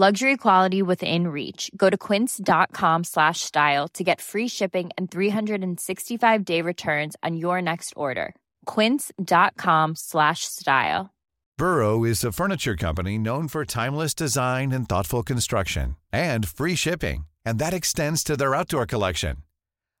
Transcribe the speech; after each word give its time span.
Luxury 0.00 0.36
quality 0.36 0.80
within 0.80 1.26
reach. 1.26 1.72
Go 1.76 1.90
to 1.90 1.98
quince.com 1.98 3.02
slash 3.02 3.40
style 3.40 3.88
to 3.94 4.04
get 4.04 4.20
free 4.20 4.46
shipping 4.46 4.90
and 4.96 5.10
365 5.10 6.44
day 6.44 6.62
returns 6.62 7.16
on 7.24 7.36
your 7.36 7.60
next 7.60 7.94
order. 7.96 8.36
Quince.com 8.64 9.96
slash 9.96 10.44
style. 10.44 11.10
Burrow 11.56 12.04
is 12.04 12.22
a 12.22 12.30
furniture 12.30 12.76
company 12.76 13.18
known 13.18 13.48
for 13.48 13.64
timeless 13.64 14.14
design 14.14 14.70
and 14.70 14.88
thoughtful 14.88 15.24
construction 15.24 15.96
and 16.12 16.46
free 16.46 16.76
shipping, 16.76 17.26
and 17.44 17.58
that 17.58 17.74
extends 17.74 18.22
to 18.22 18.36
their 18.36 18.54
outdoor 18.54 18.86
collection. 18.86 19.38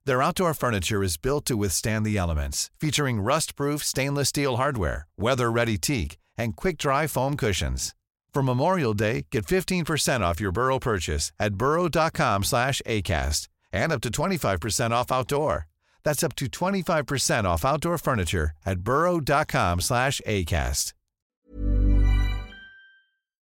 Their 0.04 0.22
outdoor 0.22 0.54
furniture 0.54 1.02
is 1.02 1.16
built 1.16 1.44
to 1.46 1.56
withstand 1.56 2.06
the 2.06 2.16
elements, 2.16 2.70
featuring 2.80 3.20
rust-proof 3.20 3.82
stainless 3.82 4.28
steel 4.28 4.58
hardware, 4.58 5.08
weather-ready 5.18 5.76
teak, 5.76 6.18
and 6.36 6.54
quick-dry 6.54 7.08
foam 7.08 7.36
cushions. 7.36 7.96
For 8.32 8.42
Memorial 8.42 8.94
Day, 8.94 9.26
get 9.32 9.46
15% 9.46 10.20
off 10.20 10.40
your 10.40 10.52
Burrow 10.52 10.78
purchase 10.78 11.32
at 11.40 11.54
burrow.com 11.54 12.44
slash 12.44 12.80
ACAST 12.86 13.48
and 13.72 13.92
up 13.92 14.00
to 14.02 14.10
25% 14.10 14.90
off 14.92 15.10
outdoor. 15.10 15.66
That's 16.04 16.22
up 16.22 16.34
to 16.36 16.46
25% 16.46 17.44
off 17.44 17.64
outdoor 17.64 17.98
furniture 17.98 18.52
at 18.64 18.78
burrow.com 18.80 19.80
slash 19.80 20.20
ACAST. 20.26 20.92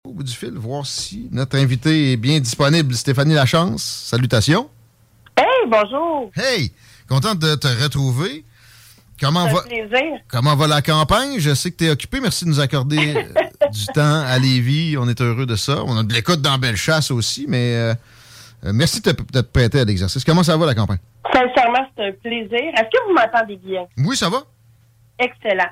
Au 0.06 0.12
bout 0.12 0.22
du 0.22 0.32
fil, 0.32 0.56
voir 0.56 0.86
si 0.86 1.28
notre 1.32 1.56
invité 1.58 2.12
est 2.12 2.16
bien 2.16 2.38
disponible. 2.38 2.94
Stéphanie 2.94 3.34
Lachance, 3.34 3.82
salutations. 3.82 4.70
Hey, 5.36 5.66
bonjour. 5.68 6.30
Hey, 6.36 6.70
contente 7.08 7.40
de 7.40 7.56
te 7.56 7.66
retrouver. 7.66 8.44
Comment 9.20 9.48
va, 9.48 9.62
plaisir. 9.62 10.20
comment 10.28 10.54
va 10.54 10.68
la 10.68 10.80
campagne? 10.82 11.38
Je 11.40 11.54
sais 11.54 11.72
que 11.72 11.76
tu 11.78 11.86
es 11.86 11.90
occupé. 11.90 12.20
Merci 12.20 12.44
de 12.44 12.50
nous 12.50 12.60
accorder 12.60 13.14
du 13.70 13.86
temps 13.86 14.20
à 14.26 14.38
Lévis. 14.38 14.96
On 14.98 15.08
est 15.08 15.20
heureux 15.20 15.46
de 15.46 15.56
ça. 15.56 15.82
On 15.84 15.96
a 15.98 16.02
de 16.02 16.12
l'écoute 16.12 16.40
dans 16.42 16.58
Bellechasse 16.58 17.10
aussi, 17.10 17.46
mais 17.48 17.74
euh, 17.74 17.94
euh, 18.64 18.72
merci 18.74 19.00
de 19.00 19.10
te, 19.12 19.40
prêter 19.40 19.80
à 19.80 19.84
l'exercice. 19.84 20.24
Comment 20.24 20.42
ça 20.42 20.56
va 20.56 20.66
la 20.66 20.74
campagne? 20.74 20.98
Sincèrement, 21.32 21.86
c'est 21.96 22.04
un 22.08 22.12
plaisir. 22.12 22.52
Est-ce 22.74 22.82
que 22.90 23.08
vous 23.08 23.14
m'entendez 23.14 23.56
bien? 23.56 23.84
Oui, 23.98 24.16
ça 24.16 24.28
va? 24.28 24.38
Excellent. 25.18 25.64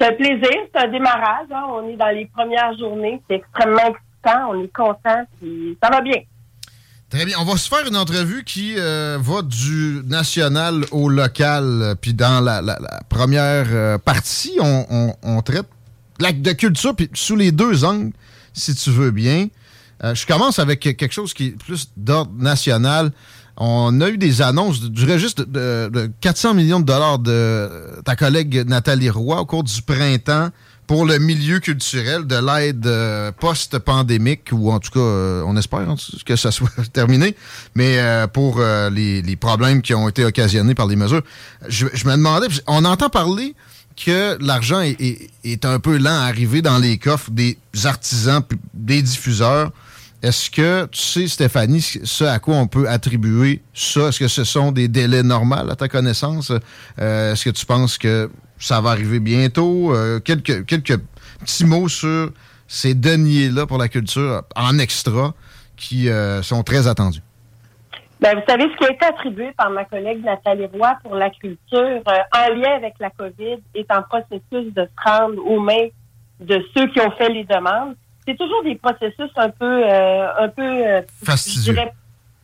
C'est 0.00 0.06
un 0.06 0.12
plaisir, 0.14 0.50
c'est 0.74 0.80
un 0.82 0.88
démarrage. 0.90 1.46
hein. 1.54 1.64
On 1.70 1.88
est 1.88 1.96
dans 1.96 2.08
les 2.08 2.26
premières 2.26 2.76
journées. 2.78 3.20
C'est 3.28 3.36
extrêmement 3.36 3.78
excitant. 3.88 4.50
On 4.50 4.62
est 4.64 4.72
content. 4.72 5.24
puis 5.40 5.76
Ça 5.82 5.90
va 5.90 6.00
bien. 6.00 6.20
Très 7.10 7.24
bien. 7.24 7.36
On 7.38 7.44
va 7.44 7.56
se 7.56 7.68
faire 7.68 7.86
une 7.86 7.96
entrevue 7.96 8.42
qui 8.42 8.74
euh, 8.78 9.16
va 9.20 9.42
du 9.42 10.00
national 10.06 10.84
au 10.90 11.08
local. 11.08 11.94
Puis 12.00 12.14
dans 12.14 12.42
la, 12.42 12.60
la- 12.62 12.78
la 12.80 13.00
première 13.08 13.66
euh, 13.70 13.98
partie, 13.98 14.56
on, 14.60 14.86
on- 14.90 15.14
on 15.22 15.42
traite 15.42 15.68
de 16.18 16.52
culture 16.52 16.94
puis 16.94 17.10
sous 17.14 17.36
les 17.36 17.52
deux 17.52 17.84
angles, 17.84 18.12
si 18.52 18.74
tu 18.74 18.90
veux 18.90 19.10
bien. 19.10 19.48
Euh, 20.04 20.14
je 20.14 20.26
commence 20.26 20.58
avec 20.58 20.80
quelque 20.80 21.12
chose 21.12 21.32
qui 21.32 21.46
est 21.46 21.50
plus 21.58 21.90
d'ordre 21.96 22.32
national. 22.38 23.12
On 23.56 24.00
a 24.02 24.10
eu 24.10 24.18
des 24.18 24.42
annonces 24.42 24.82
du 24.82 25.10
registre 25.10 25.44
de, 25.44 25.88
de 25.90 26.10
400 26.20 26.52
millions 26.54 26.80
de 26.80 26.84
dollars 26.84 27.18
de 27.18 27.70
ta 28.04 28.14
collègue 28.14 28.64
Nathalie 28.66 29.08
Roy 29.08 29.40
au 29.40 29.46
cours 29.46 29.64
du 29.64 29.80
printemps 29.80 30.50
pour 30.86 31.04
le 31.04 31.18
milieu 31.18 31.58
culturel, 31.58 32.26
de 32.28 32.36
l'aide 32.36 32.86
euh, 32.86 33.32
post-pandémique, 33.32 34.50
ou 34.52 34.70
en 34.70 34.78
tout 34.78 34.92
cas, 34.92 35.00
euh, 35.00 35.42
on 35.44 35.56
espère 35.56 35.80
tout- 35.96 36.18
que 36.24 36.36
ça 36.36 36.52
soit 36.52 36.70
terminé, 36.92 37.34
mais 37.74 37.98
pour 38.32 38.60
les, 38.92 39.36
problèmes 39.40 39.82
qui 39.82 39.94
ont 39.94 40.08
été 40.08 40.24
occasionnés 40.24 40.74
par 40.74 40.86
les 40.86 40.94
mesures. 40.94 41.22
Je, 41.66 41.86
je 41.92 42.06
me 42.06 42.12
demandais, 42.12 42.46
on 42.68 42.84
entend 42.84 43.08
parler 43.08 43.56
que 43.96 44.36
l'argent 44.40 44.80
est, 44.80 45.64
un 45.64 45.78
peu 45.78 45.96
lent 45.96 46.10
à 46.10 46.26
arriver 46.26 46.62
dans 46.62 46.78
les 46.78 46.98
coffres 46.98 47.30
des 47.30 47.58
artisans, 47.84 48.42
des 48.74 49.02
diffuseurs. 49.02 49.72
Est-ce 50.22 50.50
que 50.50 50.86
tu 50.86 51.00
sais, 51.00 51.28
Stéphanie, 51.28 51.82
ce 51.82 52.24
à 52.24 52.38
quoi 52.38 52.56
on 52.56 52.66
peut 52.66 52.88
attribuer 52.88 53.62
ça? 53.74 54.08
Est-ce 54.08 54.18
que 54.18 54.28
ce 54.28 54.44
sont 54.44 54.72
des 54.72 54.88
délais 54.88 55.22
normaux 55.22 55.70
à 55.70 55.76
ta 55.76 55.88
connaissance? 55.88 56.52
Euh, 57.00 57.32
Est-ce 57.32 57.44
que 57.44 57.50
tu 57.50 57.66
penses 57.66 57.98
que 57.98 58.30
ça 58.58 58.80
va 58.80 58.90
arriver 58.90 59.20
bientôt? 59.20 59.94
Euh, 59.94 60.20
quelques, 60.20 60.64
quelques 60.66 60.98
petits 61.40 61.64
mots 61.64 61.88
sur 61.88 62.32
ces 62.66 62.94
deniers-là 62.94 63.66
pour 63.66 63.78
la 63.78 63.88
culture 63.88 64.42
en 64.56 64.78
extra 64.78 65.34
qui 65.76 66.08
euh, 66.08 66.42
sont 66.42 66.62
très 66.62 66.86
attendus. 66.86 67.22
Ben, 68.20 68.34
vous 68.34 68.42
savez, 68.48 68.64
ce 68.72 68.76
qui 68.78 68.84
a 68.86 68.92
été 68.92 69.04
attribué 69.04 69.52
par 69.52 69.68
ma 69.70 69.84
collègue 69.84 70.24
Nathalie 70.24 70.66
Roy 70.66 70.96
pour 71.02 71.14
la 71.16 71.28
culture 71.30 71.60
euh, 71.72 72.00
en 72.34 72.54
lien 72.54 72.76
avec 72.76 72.94
la 72.98 73.10
COVID 73.10 73.58
est 73.74 73.92
en 73.92 74.02
processus 74.02 74.72
de 74.72 74.84
se 74.86 75.10
rendre 75.10 75.44
aux 75.46 75.60
mains 75.60 75.88
de 76.40 76.64
ceux 76.74 76.86
qui 76.88 77.00
ont 77.00 77.10
fait 77.12 77.28
les 77.28 77.44
demandes. 77.44 77.94
C'est 78.26 78.36
toujours 78.36 78.62
des 78.64 78.74
processus 78.76 79.30
un 79.36 79.50
peu, 79.50 79.82
euh, 79.84 80.28
un 80.38 80.48
peu, 80.48 80.62
euh, 80.62 81.02
je 81.20 81.26
Fastidieux. 81.26 81.74
dirais, 81.74 81.92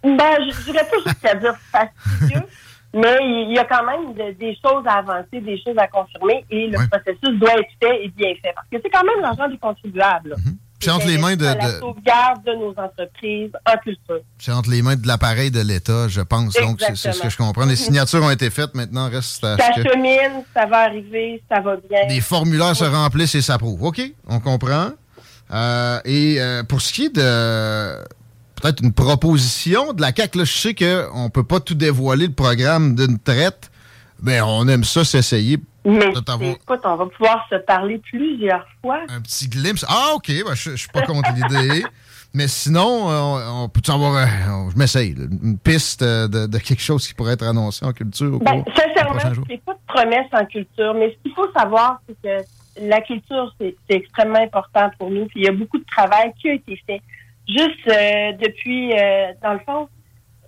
ben, 0.03 0.37
je 0.50 0.65
dirais 0.65 0.84
pas 0.91 1.10
jusqu'à 1.10 1.34
dire 1.37 1.55
fastidieux, 1.71 2.43
mais 2.94 3.16
il 3.22 3.53
y 3.53 3.59
a 3.59 3.65
quand 3.65 3.83
même 3.84 4.12
de- 4.12 4.33
des 4.33 4.54
choses 4.65 4.84
à 4.87 4.99
avancer, 4.99 5.41
des 5.41 5.59
choses 5.62 5.78
à 5.78 5.89
confirmer, 5.89 6.44
et 6.50 6.66
le 6.69 6.78
Ouais. 6.78 6.84
processus 6.91 7.39
doit 7.39 7.59
être 7.59 7.71
fait 7.83 8.04
et 8.04 8.09
bien 8.09 8.34
fait, 8.43 8.53
parce 8.54 8.69
que 8.71 8.77
c'est 8.83 8.91
quand 8.91 9.04
même 9.04 9.22
l'argent 9.22 9.49
des 9.49 9.59
contribuables. 9.59 10.31
là. 10.31 10.37
C'est 10.84 10.91
entre 10.91 11.06
les 11.06 11.19
mains 11.19 11.37
de, 11.37 11.44
la 11.44 11.54
de- 11.54 11.78
sauvegarde 11.81 12.44
de 12.44 12.53
nos 12.54 12.70
entreprises 12.76 13.50
en 13.66 13.76
culture. 13.78 14.20
c'est 14.38 14.53
entre 14.53 14.70
les 14.70 14.82
mains 14.82 14.97
de 14.97 15.06
l'appareil 15.06 15.50
de 15.50 15.60
l'État, 15.60 16.09
je 16.09 16.20
pense. 16.20 16.54
Donc, 16.54 16.81
c'est- 16.81 17.12
ce 17.12 17.20
que 17.20 17.31
je 17.31 17.37
comprends. 17.37 17.65
Les 17.66 17.76
signatures 17.76 18.22
ont 18.22 18.31
été 18.31 18.50
faites. 18.50 18.75
Maintenant, 18.75 19.09
reste 19.09 19.42
à 19.44 19.56
Ça 19.56 19.71
que 19.75 19.82
chemine, 19.82 20.42
ça 20.54 20.66
va 20.66 20.78
arriver, 20.81 21.42
ça 21.50 21.60
va 21.60 21.76
bien. 21.76 22.00
les 22.09 22.21
formulaires 22.21 22.76
se 22.76 22.84
remplissent 22.84 23.34
et 23.34 23.42
s'approuvent. 23.42 23.82
OK, 23.82 24.00
on 24.28 24.41
comprend. 24.41 24.91
Euh, 25.53 26.00
et 26.04 26.37
euh, 26.41 26.62
pour 26.62 26.81
ce 26.81 26.92
qui 26.92 27.04
est 27.06 27.15
de 27.15 27.97
peut-être 28.60 28.82
une 28.82 28.92
proposition 28.92 29.92
de 29.92 30.00
la 30.00 30.12
CAQ, 30.16 30.38
là, 30.38 30.44
je 30.44 30.53
sais 30.53 30.75
qu'on 30.75 31.25
ne 31.25 31.28
peut 31.28 31.44
pas 31.44 31.60
tout 31.60 31.75
dévoiler 31.75 32.26
le 32.28 32.32
programme 32.32 32.94
d'une 32.94 33.19
traite, 33.19 33.71
mais 34.22 34.41
on 34.41 34.66
aime 34.69 34.84
ça 34.84 35.04
s'essayer. 35.04 35.59
Mais 35.84 36.12
écoute, 36.53 36.81
on 36.84 36.97
va 36.97 37.06
pouvoir 37.06 37.47
se 37.50 37.56
parler 37.56 37.98
plusieurs 37.98 38.66
fois. 38.81 39.00
Un 39.09 39.20
petit 39.20 39.48
glimpse. 39.48 39.84
Ah, 39.88 40.12
OK, 40.15 40.28
ben, 40.28 40.54
je 40.54 40.76
suis 40.76 40.88
pas 40.88 41.03
contre 41.03 41.31
l'idée. 41.34 41.84
Mais 42.34 42.48
sinon, 42.48 43.10
euh, 43.10 43.20
on, 43.20 43.65
on 43.65 43.69
peut 43.69 43.82
avoir, 43.92 44.16
euh, 44.16 44.71
je 44.72 44.78
m'essaye, 44.78 45.10
une 45.12 45.59
piste 45.59 46.00
euh, 46.00 46.28
de, 46.28 46.47
de 46.47 46.59
quelque 46.59 46.81
chose 46.81 47.06
qui 47.06 47.12
pourrait 47.12 47.34
être 47.34 47.47
annoncé 47.47 47.84
en 47.84 47.92
culture 47.92 48.34
au 48.34 48.38
Ben, 48.38 48.62
cours 48.62 48.72
sincèrement, 48.75 49.44
c'est 49.48 49.62
pas 49.62 49.75
de 49.75 49.78
promesse 49.87 50.28
en 50.32 50.47
culture, 50.47 50.94
mais 50.94 51.10
ce 51.10 51.22
qu'il 51.22 51.34
faut 51.34 51.53
savoir, 51.54 52.00
c'est 52.09 52.16
que 52.22 52.44
la 52.81 53.03
culture, 53.03 53.54
c'est 53.60 53.76
c'est 53.88 53.97
extrêmement 53.97 54.38
important 54.38 54.91
pour 54.98 55.10
nous. 55.10 55.26
Puis 55.26 55.41
il 55.41 55.44
y 55.44 55.48
a 55.48 55.53
beaucoup 55.53 55.78
de 55.78 55.84
travail 55.84 56.32
qui 56.41 56.48
a 56.48 56.54
été 56.54 56.81
fait. 56.87 57.03
Juste 57.47 57.87
euh, 57.88 58.32
depuis, 58.41 58.92
euh, 58.92 59.32
dans 59.42 59.53
le 59.53 59.59
fond, 59.66 59.88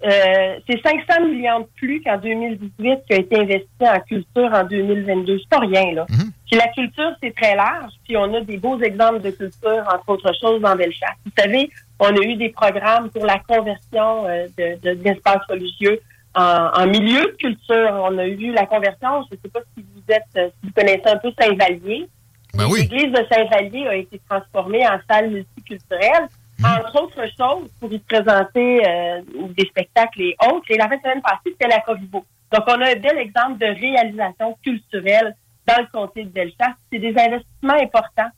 euh, 0.04 0.58
c'est 0.68 0.80
500 0.82 1.26
millions 1.26 1.60
de 1.60 1.66
plus 1.76 2.02
qu'en 2.02 2.18
2018 2.18 2.98
qui 3.08 3.12
a 3.14 3.16
été 3.16 3.36
investi 3.38 3.66
en 3.80 4.00
culture 4.00 4.50
en 4.52 4.64
2022. 4.64 5.38
C'est 5.38 5.48
pas 5.48 5.60
rien, 5.60 5.92
là. 5.92 6.06
Mhm. 6.10 6.30
Puis 6.50 6.58
la 6.58 6.68
culture, 6.68 7.10
c'est 7.22 7.34
très 7.34 7.56
large. 7.56 7.92
Puis 8.06 8.16
on 8.16 8.32
a 8.34 8.40
des 8.42 8.58
beaux 8.58 8.78
exemples 8.80 9.20
de 9.22 9.30
culture, 9.30 9.82
entre 9.92 10.08
autres 10.08 10.32
choses, 10.40 10.60
dans 10.60 10.76
Bellechasse. 10.76 11.16
Vous 11.24 11.32
savez, 11.38 11.70
on 12.00 12.08
a 12.14 12.20
eu 12.22 12.36
des 12.36 12.50
programmes 12.50 13.10
pour 13.10 13.24
la 13.24 13.38
conversion 13.38 14.26
euh, 14.26 14.46
de- 14.58 14.78
de- 14.82 14.94
d'espaces 15.02 15.42
religieux 15.48 16.00
en, 16.34 16.42
en 16.74 16.86
milieu 16.86 17.22
de 17.22 17.36
culture. 17.38 17.90
On 18.02 18.18
a 18.18 18.26
eu 18.26 18.52
la 18.52 18.66
conversion, 18.66 19.22
je 19.30 19.36
ne 19.36 19.40
sais 19.42 19.48
pas 19.52 19.60
si 19.76 19.82
vous 19.94 20.02
êtes, 20.12 20.22
euh, 20.36 20.48
si 20.60 20.66
vous 20.68 20.72
connaissez 20.74 21.06
un 21.08 21.16
peu 21.16 21.30
Saint-Vallier. 21.40 22.06
Ben 22.54 22.66
oui. 22.70 22.82
L'église 22.82 23.10
de 23.12 23.24
Saint-Vallier 23.32 23.86
a 23.88 23.96
été 23.96 24.20
transformée 24.28 24.86
en 24.86 24.98
salle 25.10 25.30
multiculturelle. 25.30 26.28
Entre 26.64 27.02
autres 27.02 27.26
choses, 27.36 27.70
pour 27.80 27.92
y 27.92 27.98
présenter 27.98 28.86
euh, 28.86 29.20
des 29.56 29.66
spectacles 29.66 30.22
et 30.22 30.36
autres. 30.50 30.66
Et 30.70 30.76
la 30.76 30.88
fin 30.88 30.96
de 30.96 31.02
semaine 31.02 31.22
passée, 31.22 31.38
c'était 31.46 31.68
la 31.68 31.80
Covivo. 31.80 32.24
Donc, 32.52 32.64
on 32.66 32.80
a 32.80 32.90
un 32.90 32.96
bel 32.96 33.18
exemple 33.18 33.58
de 33.58 33.66
réalisation 33.66 34.56
culturelle 34.62 35.34
dans 35.66 35.80
le 35.80 35.86
comté 35.92 36.24
de 36.24 36.28
Bellechasse. 36.30 36.74
C'est 36.92 36.98
des 36.98 37.14
investissements 37.18 37.74
importants 37.80 38.30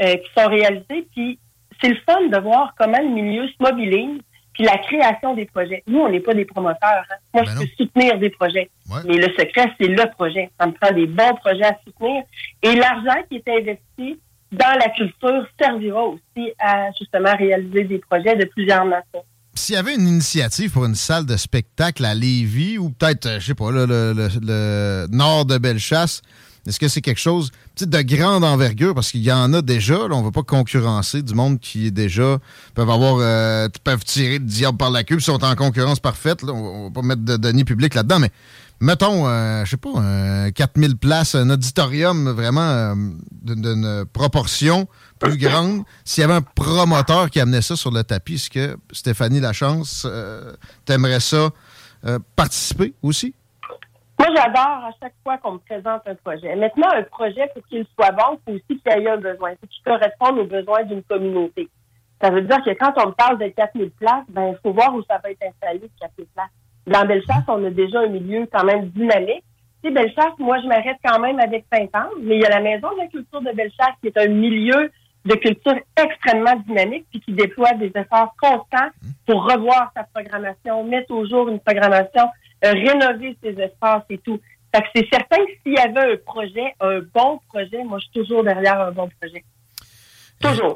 euh, 0.00 0.14
qui 0.16 0.30
sont 0.36 0.48
réalisés. 0.48 1.06
Puis, 1.14 1.38
c'est 1.80 1.88
le 1.90 1.98
fun 2.08 2.28
de 2.28 2.38
voir 2.38 2.74
comment 2.78 2.98
le 3.00 3.08
milieu 3.08 3.46
se 3.48 3.54
mobilise, 3.60 4.20
puis 4.54 4.64
la 4.64 4.78
création 4.78 5.34
des 5.34 5.46
projets. 5.46 5.82
Nous, 5.86 5.98
on 6.00 6.08
n'est 6.08 6.20
pas 6.20 6.34
des 6.34 6.44
promoteurs. 6.44 7.04
hein. 7.10 7.14
Moi, 7.34 7.42
Ben 7.44 7.50
je 7.50 7.54
non. 7.56 7.60
peux 7.62 7.68
soutenir 7.84 8.18
des 8.18 8.30
projets. 8.30 8.70
Ouais. 8.90 9.00
Mais 9.06 9.14
le 9.16 9.28
secret, 9.32 9.72
c'est 9.80 9.88
le 9.88 10.10
projet. 10.12 10.50
Ça 10.60 10.66
me 10.66 10.72
prend 10.72 10.92
des 10.92 11.06
bons 11.06 11.34
projets 11.36 11.64
à 11.64 11.76
soutenir. 11.84 12.22
Et 12.62 12.74
l'argent 12.74 13.22
qui 13.30 13.36
est 13.36 13.48
investi 13.48 14.20
dans 14.52 14.78
la 14.78 14.88
culture 14.90 15.46
servira 15.58 16.02
aussi 16.04 16.52
à 16.58 16.90
justement 16.98 17.34
réaliser 17.36 17.84
des 17.84 17.98
projets 17.98 18.36
de 18.36 18.44
plusieurs 18.44 18.84
nations. 18.84 19.24
s'il 19.54 19.74
y 19.74 19.78
avait 19.78 19.94
une 19.94 20.06
initiative 20.06 20.70
pour 20.70 20.84
une 20.84 20.94
salle 20.94 21.26
de 21.26 21.36
spectacle 21.36 22.04
à 22.04 22.14
Lévis 22.14 22.78
ou 22.78 22.90
peut-être, 22.90 23.26
euh, 23.26 23.40
je 23.40 23.46
sais 23.46 23.54
pas, 23.54 23.70
le, 23.70 25.06
nord 25.10 25.46
de 25.46 25.58
Bellechasse, 25.58 26.22
est-ce 26.66 26.78
que 26.78 26.86
c'est 26.86 27.00
quelque 27.00 27.18
chose 27.18 27.50
de 27.80 28.02
grande 28.02 28.44
envergure? 28.44 28.94
Parce 28.94 29.10
qu'il 29.10 29.22
y 29.22 29.32
en 29.32 29.52
a 29.52 29.62
déjà. 29.62 29.98
on 30.04 30.20
ne 30.20 30.24
va 30.24 30.30
pas 30.30 30.44
concurrencer 30.44 31.22
du 31.22 31.34
monde 31.34 31.58
qui 31.58 31.88
est 31.88 31.90
déjà. 31.90 32.38
peuvent 32.74 32.88
avoir. 32.88 33.16
Euh, 33.18 33.68
peuvent 33.82 34.04
tirer 34.04 34.38
le 34.38 34.44
diable 34.44 34.78
par 34.78 34.92
la 34.92 35.02
queue, 35.02 35.18
sont 35.18 35.42
en 35.42 35.56
concurrence 35.56 35.98
parfaite. 35.98 36.44
on 36.44 36.84
ne 36.84 36.84
va 36.84 36.90
pas 36.90 37.02
mettre 37.02 37.22
de 37.22 37.36
données 37.36 37.64
publiques 37.64 37.94
là-dedans, 37.94 38.20
mais 38.20 38.30
mettons, 38.82 39.26
euh, 39.26 39.64
je 39.64 39.70
sais 39.70 39.76
pas, 39.76 40.50
4000 40.54 40.98
places, 40.98 41.34
un 41.34 41.48
auditorium 41.48 42.28
vraiment 42.30 42.94
d'une 43.42 44.04
proportion 44.12 44.88
plus 45.18 45.38
grande. 45.38 45.84
S'il 46.04 46.22
y 46.22 46.24
avait 46.24 46.34
un 46.34 46.42
promoteur 46.42 47.30
qui 47.30 47.40
amenait 47.40 47.62
ça 47.62 47.76
sur 47.76 47.90
le 47.90 48.02
tapis, 48.02 48.34
est-ce 48.34 48.50
que 48.50 48.76
Stéphanie 48.90 49.40
Lachance, 49.40 50.06
euh, 50.10 50.52
t'aimerais 50.84 51.20
ça 51.20 51.50
euh, 52.04 52.18
participer 52.36 52.92
aussi? 53.02 53.34
Moi, 54.18 54.28
j'adore 54.36 54.84
à 54.84 54.90
chaque 55.00 55.14
fois 55.22 55.38
qu'on 55.38 55.52
me 55.52 55.58
présente 55.58 56.02
un 56.06 56.14
projet. 56.16 56.54
Maintenant, 56.54 56.88
un 56.94 57.02
projet, 57.04 57.48
pour 57.54 57.66
qu'il 57.68 57.86
soit 57.94 58.12
bon, 58.12 58.38
il 58.38 58.38
faut 58.44 58.56
aussi 58.56 58.80
qu'il 58.80 59.02
y 59.02 59.06
ait 59.06 59.10
un 59.10 59.16
besoin. 59.16 59.52
Il 59.52 59.58
faut 59.60 59.66
qu'il 59.66 59.82
corresponde 59.84 60.38
aux 60.38 60.46
besoins 60.46 60.84
d'une 60.84 61.02
communauté. 61.02 61.68
Ça 62.20 62.30
veut 62.30 62.42
dire 62.42 62.58
que 62.64 62.70
quand 62.78 62.92
on 63.02 63.08
me 63.08 63.14
parle 63.14 63.38
de 63.38 63.48
4000 63.48 63.90
places, 63.92 64.24
ben, 64.28 64.52
il 64.52 64.58
faut 64.62 64.72
voir 64.72 64.94
où 64.94 65.02
ça 65.08 65.18
va 65.22 65.30
être 65.30 65.42
installé, 65.42 65.90
4000 66.00 66.26
places. 66.34 66.50
Dans 66.86 67.06
Bellechasse, 67.06 67.44
on 67.48 67.64
a 67.64 67.70
déjà 67.70 68.00
un 68.00 68.08
milieu 68.08 68.46
quand 68.52 68.64
même 68.64 68.88
dynamique. 68.88 69.44
Tu 69.82 69.88
sais, 69.88 69.94
Bellechasse, 69.94 70.38
moi, 70.38 70.60
je 70.62 70.68
m'arrête 70.68 70.98
quand 71.04 71.18
même 71.20 71.38
avec 71.38 71.64
50 71.72 71.94
ans, 71.94 72.10
mais 72.20 72.36
il 72.36 72.42
y 72.42 72.46
a 72.46 72.50
la 72.50 72.60
Maison 72.60 72.92
de 72.92 72.98
la 72.98 73.06
culture 73.06 73.40
de 73.40 73.52
Bellechasse 73.52 73.94
qui 74.00 74.08
est 74.08 74.18
un 74.18 74.28
milieu 74.28 74.90
de 75.24 75.34
culture 75.36 75.74
extrêmement 75.96 76.56
dynamique 76.66 77.06
puis 77.10 77.20
qui 77.20 77.32
déploie 77.32 77.72
des 77.74 77.92
efforts 77.94 78.34
constants 78.40 78.90
pour 79.26 79.44
revoir 79.44 79.92
sa 79.94 80.04
programmation, 80.04 80.84
mettre 80.84 81.12
au 81.12 81.26
jour 81.26 81.48
une 81.48 81.60
programmation, 81.60 82.24
euh, 82.64 82.72
rénover 82.72 83.36
ses 83.42 83.60
espaces 83.60 84.02
et 84.10 84.18
tout. 84.18 84.40
Fait 84.74 84.82
que 84.82 84.88
c'est 84.94 85.08
certain 85.12 85.44
que 85.44 85.52
s'il 85.62 85.74
y 85.74 85.78
avait 85.78 86.12
un 86.12 86.16
projet, 86.16 86.74
un 86.80 87.00
bon 87.14 87.40
projet, 87.48 87.84
moi 87.84 87.98
je 87.98 88.04
suis 88.06 88.20
toujours 88.20 88.42
derrière 88.42 88.80
un 88.80 88.90
bon 88.90 89.08
projet. 89.20 89.44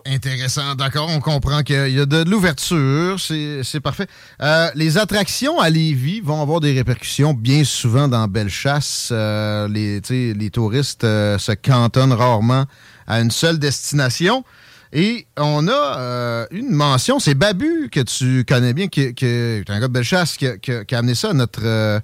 Intéressant, 0.06 0.74
d'accord. 0.74 1.08
On 1.10 1.20
comprend 1.20 1.62
qu'il 1.62 1.90
y 1.90 2.00
a 2.00 2.06
de, 2.06 2.28
l'ouverture, 2.28 3.18
c'est 3.18 3.80
parfait. 3.80 4.06
Euh, 4.42 4.70
les 4.74 4.98
attractions 4.98 5.60
à 5.60 5.70
Lévis 5.70 6.20
vont 6.20 6.40
avoir 6.40 6.60
des 6.60 6.72
répercussions 6.72 7.34
bien 7.34 7.64
souvent 7.64 8.08
dans 8.08 8.26
Bellechasse. 8.28 9.10
Euh, 9.12 9.68
les, 9.68 10.00
les 10.34 10.50
touristes 10.50 11.04
euh, 11.04 11.38
se 11.38 11.52
cantonnent 11.52 12.12
rarement 12.12 12.64
à 13.06 13.20
une 13.20 13.30
seule 13.30 13.58
destination. 13.58 14.44
Et 14.92 15.26
on 15.36 15.66
a 15.68 15.98
euh, 15.98 16.46
une 16.52 16.70
mention, 16.70 17.18
c'est 17.18 17.34
Babu, 17.34 17.88
que 17.90 18.00
tu 18.00 18.44
connais 18.44 18.72
bien, 18.72 18.86
qui, 18.88 19.00
est 19.00 19.70
un 19.70 19.80
gars 19.80 19.88
de 19.88 19.92
Bellechasse, 19.92 20.36
qui, 20.36 20.46
qui, 20.60 20.94
a 20.94 20.98
amené 20.98 21.14
ça 21.14 21.30
à 21.30 21.32
notre, 21.32 22.00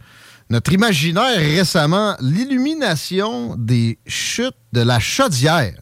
notre 0.50 0.72
imaginaire 0.72 1.38
récemment, 1.38 2.16
l'illumination 2.20 3.54
des 3.56 3.98
chutes 4.06 4.56
de 4.72 4.80
la 4.80 4.98
chaudière. 4.98 5.74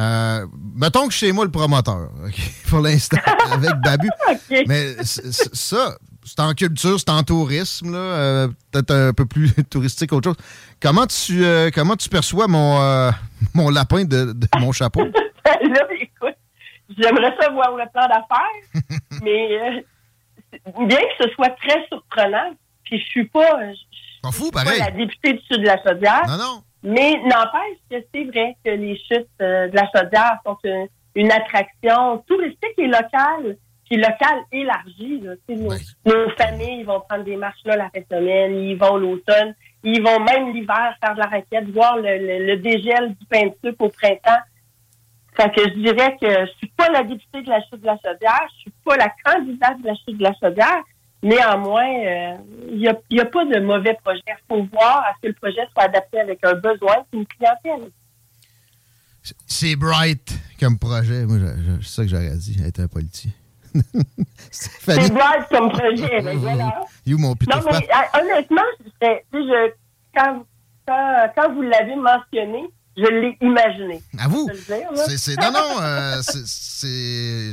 Euh, 0.00 0.46
mettons 0.74 1.08
que 1.08 1.12
chez 1.12 1.30
moi 1.32 1.44
le 1.44 1.50
promoteur, 1.50 2.08
pour 2.68 2.80
l'instant, 2.80 3.18
avec 3.52 3.70
Babu. 3.84 4.08
Mais 4.66 4.94
ça, 5.02 5.96
c'est 6.24 6.40
en 6.40 6.54
culture, 6.54 6.98
c'est 6.98 7.10
en 7.10 7.22
tourisme, 7.22 7.92
là, 7.92 8.48
peut-être 8.70 8.90
un 8.92 9.12
peu 9.12 9.26
plus 9.26 9.52
touristique 9.70 10.10
qu'autre 10.10 10.30
chose. 10.30 10.44
Comment 10.80 11.06
tu, 11.06 11.44
comment 11.74 11.96
tu 11.96 12.08
perçois 12.08 12.48
mon, 12.48 13.12
mon 13.54 13.68
lapin 13.68 14.04
de, 14.04 14.34
mon 14.58 14.72
chapeau? 14.72 15.04
là, 15.04 15.86
écoute, 16.00 16.36
j'aimerais 16.96 17.34
ça 17.38 17.50
voir 17.50 17.76
le 17.76 17.84
plan 17.92 18.06
d'affaires, 18.08 19.20
mais 19.22 19.58
euh, 19.60 20.86
bien 20.86 20.98
que 20.98 21.24
ce 21.24 21.30
soit 21.34 21.50
très 21.62 21.86
surprenant, 21.88 22.54
puis 22.84 22.98
je 22.98 23.04
suis 23.06 23.26
pas, 23.26 23.58
je, 23.72 24.30
fou, 24.30 24.50
pareil. 24.50 24.78
pas 24.78 24.86
la 24.86 24.90
députée 24.92 25.34
du 25.34 25.40
Sud 25.40 25.60
de 25.60 25.66
la 25.66 25.82
Chaudière. 25.82 26.26
Non, 26.26 26.38
non. 26.38 26.62
Mais 26.82 27.12
n'empêche 27.24 27.78
que 27.90 27.96
c'est 28.12 28.24
vrai 28.24 28.56
que 28.64 28.70
les 28.70 28.96
chutes 28.96 29.28
euh, 29.42 29.68
de 29.68 29.76
la 29.76 29.86
Chaudière 29.94 30.38
sont 30.44 30.56
une, 31.14 31.30
attraction 31.30 32.18
touristique 32.26 32.78
et 32.78 32.86
locale, 32.86 33.56
puis 33.84 33.98
locale 33.98 34.40
élargie. 34.50 35.20
nos, 35.20 35.74
nos, 36.06 36.30
familles 36.30 36.84
vont 36.84 37.00
prendre 37.00 37.24
des 37.24 37.36
marches 37.36 37.60
là 37.64 37.76
la 37.76 37.90
fin 37.90 38.00
de 38.00 38.06
semaine, 38.10 38.54
ils 38.54 38.76
vont 38.76 38.96
l'automne. 38.96 39.54
Ils 39.82 40.02
vont 40.02 40.20
même 40.20 40.52
l'hiver 40.52 40.94
faire 41.02 41.14
de 41.14 41.20
la 41.20 41.26
raquette, 41.26 41.68
voir 41.70 41.96
le, 41.96 42.56
dégel 42.56 43.14
du 43.14 43.26
pain 43.26 43.46
de 43.46 43.52
sucre 43.62 43.84
au 43.84 43.88
printemps. 43.88 44.42
Fait 45.36 45.50
que 45.50 45.62
je 45.62 45.74
dirais 45.74 46.16
que 46.20 46.28
je 46.28 46.52
suis 46.58 46.68
pas 46.76 46.88
la 46.90 47.02
députée 47.02 47.42
de 47.42 47.48
la 47.48 47.62
chute 47.62 47.80
de 47.80 47.86
la 47.86 47.96
Chaudière, 47.96 48.46
je 48.54 48.60
suis 48.60 48.72
pas 48.84 48.96
la 48.96 49.12
candidate 49.24 49.80
de 49.80 49.86
la 49.86 49.94
chute 49.94 50.18
de 50.18 50.22
la 50.22 50.34
Chaudière. 50.34 50.82
Néanmoins, 51.22 51.86
il 51.86 52.06
euh, 52.06 52.76
n'y 52.76 52.88
a, 52.88 53.22
a, 53.22 53.24
pas 53.26 53.44
de 53.44 53.60
mauvais 53.60 53.96
projet. 54.02 54.22
Il 54.26 54.34
faut 54.48 54.62
voir 54.72 55.04
à 55.04 55.14
ce 55.16 55.22
que 55.22 55.26
le 55.28 55.34
projet 55.34 55.60
soit 55.72 55.84
adapté 55.84 56.18
avec 56.18 56.38
un 56.44 56.54
besoin 56.54 57.04
et 57.12 57.16
une 57.16 57.26
clientèle. 57.26 57.90
C'est 59.46 59.76
bright 59.76 60.32
comme 60.58 60.78
projet. 60.78 61.26
Moi, 61.26 61.38
c'est 61.82 61.88
ça 61.88 62.02
que 62.02 62.08
j'aurais 62.08 62.36
dit, 62.36 62.58
être 62.64 62.80
un 62.80 62.88
politicien. 62.88 63.32
c'est 64.50 65.12
bright 65.12 65.46
comme 65.50 65.70
projet, 65.70 66.22
mais 66.22 66.36
voilà. 66.36 66.80
You, 67.06 67.18
mon 67.18 67.30
non, 67.30 67.60
mais 67.66 67.76
euh, 67.76 68.20
honnêtement, 68.20 68.62
je, 69.02 69.72
quand, 70.14 70.44
quand, 70.86 71.54
vous 71.54 71.62
l'avez 71.62 71.96
mentionné, 71.96 72.64
je 72.96 73.02
l'ai 73.02 73.36
imaginé. 73.40 74.02
À 74.18 74.28
vous? 74.28 74.48
non, 75.38 75.52
non, 75.52 75.82
euh, 75.82 76.20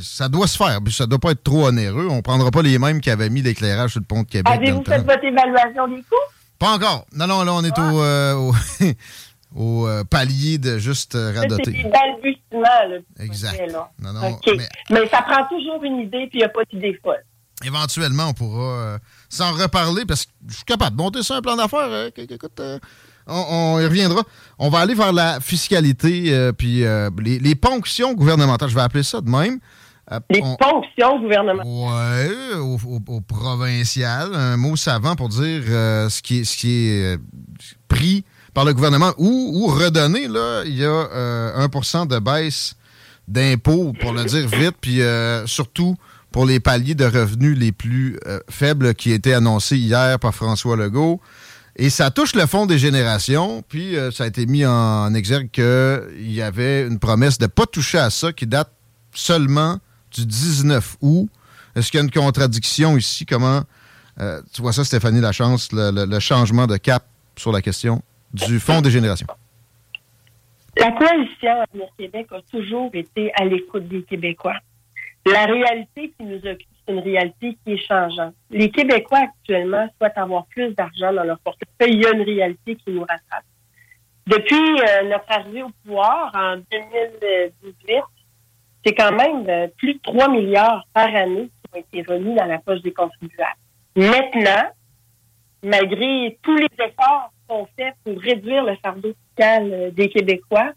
ça 0.01 0.29
doit 0.29 0.47
se 0.47 0.57
faire. 0.57 0.79
Ça 0.89 1.03
ne 1.05 1.09
doit 1.09 1.19
pas 1.19 1.31
être 1.31 1.43
trop 1.43 1.67
onéreux. 1.67 2.07
On 2.09 2.17
ne 2.17 2.21
prendra 2.21 2.51
pas 2.51 2.61
les 2.61 2.79
mêmes 2.79 3.01
qui 3.01 3.09
avaient 3.09 3.29
mis 3.29 3.41
l'éclairage 3.41 3.91
sur 3.91 3.99
le 3.99 4.05
pont 4.05 4.23
de 4.23 4.27
Québec. 4.27 4.51
Avez-vous 4.53 4.83
fait 4.83 4.99
votre 4.99 5.23
évaluation 5.23 5.87
des 5.87 6.01
coûts? 6.01 6.15
Pas 6.59 6.71
encore. 6.71 7.05
Non, 7.15 7.27
non, 7.27 7.43
là, 7.43 7.53
on 7.53 7.63
est 7.63 7.77
au, 7.77 8.01
euh, 8.01 8.51
au, 9.55 10.03
palier 10.09 10.57
de 10.57 10.79
juste 10.79 11.13
radoter. 11.13 11.63
C'est 11.65 11.71
des 11.71 11.83
balbutiements, 11.83 12.89
là. 12.89 12.97
Exact. 13.19 13.61
Non, 13.71 14.13
non, 14.13 14.39
mais... 14.47 14.67
mais... 14.89 15.07
ça 15.07 15.21
prend 15.21 15.45
toujours 15.47 15.83
une 15.83 15.99
idée, 15.99 16.27
puis 16.29 16.35
il 16.35 16.39
n'y 16.39 16.43
a 16.43 16.49
pas 16.49 16.63
d'idée 16.71 16.99
folle. 17.03 17.23
Éventuellement, 17.63 18.29
on 18.29 18.33
pourra 18.33 18.99
sans 19.29 19.51
reparler 19.51 20.05
parce 20.05 20.25
que 20.25 20.31
je 20.47 20.55
suis 20.55 20.65
capable 20.65 20.95
de 20.95 21.01
monter 21.01 21.23
sur 21.23 21.35
un 21.35 21.41
plan 21.41 21.55
d'affaires. 21.55 21.91
Hein, 21.91 22.09
écoute, 22.15 22.61
euh, 23.29 23.33
on, 23.49 23.79
y 23.79 23.85
reviendra. 23.85 24.23
On 24.59 24.69
va 24.69 24.79
aller 24.79 24.93
vers 24.93 25.13
la 25.13 25.39
fiscalité 25.39 26.33
euh, 26.33 26.51
puis 26.51 26.83
euh, 26.83 27.09
les, 27.19 27.55
ponctions 27.55 28.13
gouvernementales. 28.13 28.69
Je 28.69 28.75
vais 28.75 28.81
appeler 28.81 29.03
ça 29.03 29.21
de 29.21 29.29
même. 29.29 29.59
les 30.29 30.41
ponctions 30.41 31.19
gouvernementales. 31.19 31.65
Oui, 31.65 32.77
au, 33.07 33.21
provincial. 33.21 34.33
Un 34.33 34.57
mot 34.57 34.75
savant 34.75 35.15
pour 35.15 35.29
dire 35.29 35.63
ce 35.65 36.21
qui 36.21 36.39
est, 36.39 36.43
ce 36.43 36.57
qui 36.57 36.89
est 36.89 37.17
pris 37.87 38.23
par 38.53 38.65
le 38.65 38.73
gouvernement 38.73 39.13
ou, 39.17 39.51
ou 39.53 39.67
redonné. 39.67 40.27
Là, 40.27 40.63
il 40.65 40.77
y 40.77 40.85
a 40.85 41.67
1% 41.67 42.07
de 42.07 42.19
baisse 42.19 42.75
d'impôts, 43.27 43.93
pour 43.99 44.13
le 44.13 44.23
dire 44.23 44.47
vite, 44.47 44.75
puis 44.79 45.01
surtout 45.45 45.97
pour 46.31 46.45
les 46.45 46.59
paliers 46.59 46.95
de 46.95 47.05
revenus 47.05 47.57
les 47.57 47.71
plus 47.71 48.19
euh, 48.27 48.39
faibles 48.49 48.93
qui 48.93 49.11
étaient 49.11 49.33
annoncés 49.33 49.77
hier 49.77 50.19
par 50.19 50.35
François 50.35 50.75
Legault. 50.75 51.21
Et 51.79 51.91
ça 51.91 52.09
touche 52.09 52.33
le 52.33 52.47
fonds 52.47 52.65
des 52.65 52.79
générations, 52.79 53.61
puis 53.61 53.95
euh, 53.95 54.09
ça 54.09 54.23
a 54.23 54.27
été 54.27 54.47
mis 54.47 54.65
en, 54.65 55.13
exergue 55.13 55.51
qu'il 55.51 56.31
y 56.31 56.41
avait 56.41 56.87
une 56.87 56.97
promesse 56.97 57.37
de 57.37 57.45
ne 57.45 57.49
pas 57.49 57.67
toucher 57.67 57.99
à 57.99 58.09
ça 58.09 58.33
qui 58.33 58.47
date 58.47 58.71
seulement 59.13 59.77
du 60.11 60.25
19 60.25 60.97
août. 61.01 61.29
Est-ce 61.75 61.91
qu'il 61.91 61.99
y 61.99 62.01
a 62.01 62.03
une 62.03 62.11
contradiction 62.11 62.97
ici? 62.97 63.27
Comment 63.27 63.61
euh, 64.19 64.41
tu 64.51 64.63
vois 64.63 64.73
ça, 64.73 64.83
Stéphanie 64.83 65.21
Lachance, 65.21 65.71
le, 65.71 66.05
le, 66.05 66.19
changement 66.19 66.65
de 66.65 66.77
cap 66.77 67.05
sur 67.35 67.51
la 67.51 67.61
question 67.61 68.01
du 68.33 68.59
fonds 68.59 68.81
des 68.81 68.89
générations? 68.89 69.27
La 70.77 70.91
coalition 70.93 71.61
Avenir 71.61 71.87
Québec 71.95 72.27
a 72.31 72.41
toujours 72.51 72.89
été 72.93 73.31
à 73.35 73.45
l'écoute 73.45 73.87
des 73.87 74.01
Québécois. 74.01 74.57
La 75.27 75.45
réalité 75.45 76.11
qui 76.17 76.25
nous 76.25 76.37
occupe, 76.37 76.67
une 76.87 76.99
réalité 76.99 77.57
qui 77.63 77.73
est 77.73 77.87
changeante. 77.87 78.33
Les 78.49 78.69
Québécois 78.69 79.19
actuellement 79.19 79.87
souhaitent 79.97 80.17
avoir 80.17 80.45
plus 80.47 80.73
d'argent 80.73 81.13
dans 81.13 81.23
leur 81.23 81.39
portefeuille. 81.39 81.93
Il 81.93 82.01
y 82.01 82.05
a 82.05 82.11
une 82.11 82.21
réalité 82.21 82.75
qui 82.75 82.91
nous 82.91 83.01
rattrape. 83.01 83.43
Depuis 84.27 84.81
euh, 84.81 85.03
notre 85.03 85.25
arrivée 85.29 85.63
au 85.63 85.69
pouvoir 85.83 86.31
en 86.35 86.57
2018, 86.57 88.01
c'est 88.85 88.93
quand 88.93 89.13
même 89.13 89.47
euh, 89.49 89.67
plus 89.77 89.93
de 89.95 89.99
3 89.99 90.29
milliards 90.29 90.85
par 90.93 91.13
année 91.15 91.49
qui 91.49 91.73
ont 91.73 91.79
été 91.79 92.01
remis 92.11 92.35
dans 92.35 92.45
la 92.45 92.59
poche 92.59 92.81
des 92.81 92.91
contribuables. 92.91 93.55
Maintenant, 93.95 94.69
malgré 95.63 96.37
tous 96.41 96.55
les 96.55 96.67
efforts 96.79 97.31
qu'on 97.47 97.67
fait 97.77 97.93
pour 98.03 98.19
réduire 98.19 98.63
le 98.63 98.75
fardeau 98.83 99.13
fiscal 99.13 99.69
euh, 99.71 99.91
des 99.91 100.09
Québécois, 100.09 100.73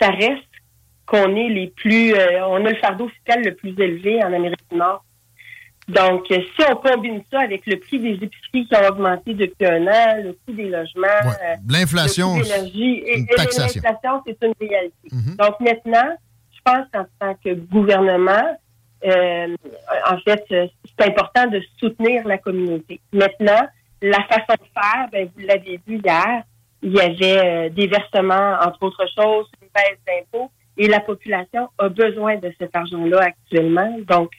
ça 0.00 0.10
reste 0.10 0.44
qu'on 1.06 1.36
est 1.36 1.48
les 1.48 1.68
plus, 1.68 2.14
euh, 2.14 2.46
on 2.46 2.64
a 2.64 2.70
le 2.70 2.76
fardeau 2.76 3.08
fiscal 3.08 3.42
le 3.44 3.54
plus 3.54 3.74
élevé 3.78 4.22
en 4.22 4.32
Amérique 4.32 4.60
du 4.70 4.78
Nord. 4.78 5.04
Donc, 5.88 6.30
euh, 6.30 6.38
si 6.56 6.64
on 6.70 6.76
combine 6.76 7.22
ça 7.30 7.40
avec 7.40 7.66
le 7.66 7.78
prix 7.78 7.98
des 7.98 8.14
épiceries 8.14 8.66
qui 8.66 8.74
ont 8.74 8.88
augmenté 8.88 9.34
depuis 9.34 9.66
un 9.66 9.86
an, 9.86 10.22
le 10.22 10.32
coût 10.32 10.52
des 10.52 10.70
logements, 10.70 11.06
euh, 11.26 11.56
l'inflation, 11.68 12.36
l'énergie 12.38 13.02
et, 13.04 13.26
l'inflation, 13.36 14.22
c'est 14.26 14.42
une 14.42 14.54
réalité. 14.60 15.08
Mhm. 15.12 15.36
Donc 15.36 15.60
maintenant, 15.60 16.16
je 16.52 16.60
pense 16.64 16.86
qu'en 16.90 17.04
tant 17.20 17.34
que 17.44 17.52
gouvernement, 17.52 18.58
euh, 19.04 19.54
en 20.10 20.18
fait, 20.20 20.42
c'est 20.48 21.06
important 21.06 21.48
de 21.48 21.60
soutenir 21.78 22.26
la 22.26 22.38
communauté. 22.38 23.00
Maintenant, 23.12 23.68
la 24.00 24.22
façon 24.22 24.54
de 24.54 24.80
faire, 24.80 25.08
ben, 25.12 25.28
vous 25.36 25.46
l'avez 25.46 25.78
vu 25.86 26.00
hier, 26.02 26.44
il 26.82 26.92
y 26.92 27.00
avait 27.00 27.68
des 27.70 27.86
versements, 27.86 28.56
entre 28.62 28.84
autres 28.84 29.06
choses, 29.14 29.50
une 29.60 29.68
baisse 29.74 29.98
d'impôts, 30.06 30.50
et 30.76 30.88
la 30.88 31.00
population 31.00 31.68
a 31.78 31.88
besoin 31.88 32.36
de 32.36 32.52
cet 32.58 32.74
argent-là 32.74 33.20
actuellement. 33.20 33.96
Donc, 34.06 34.30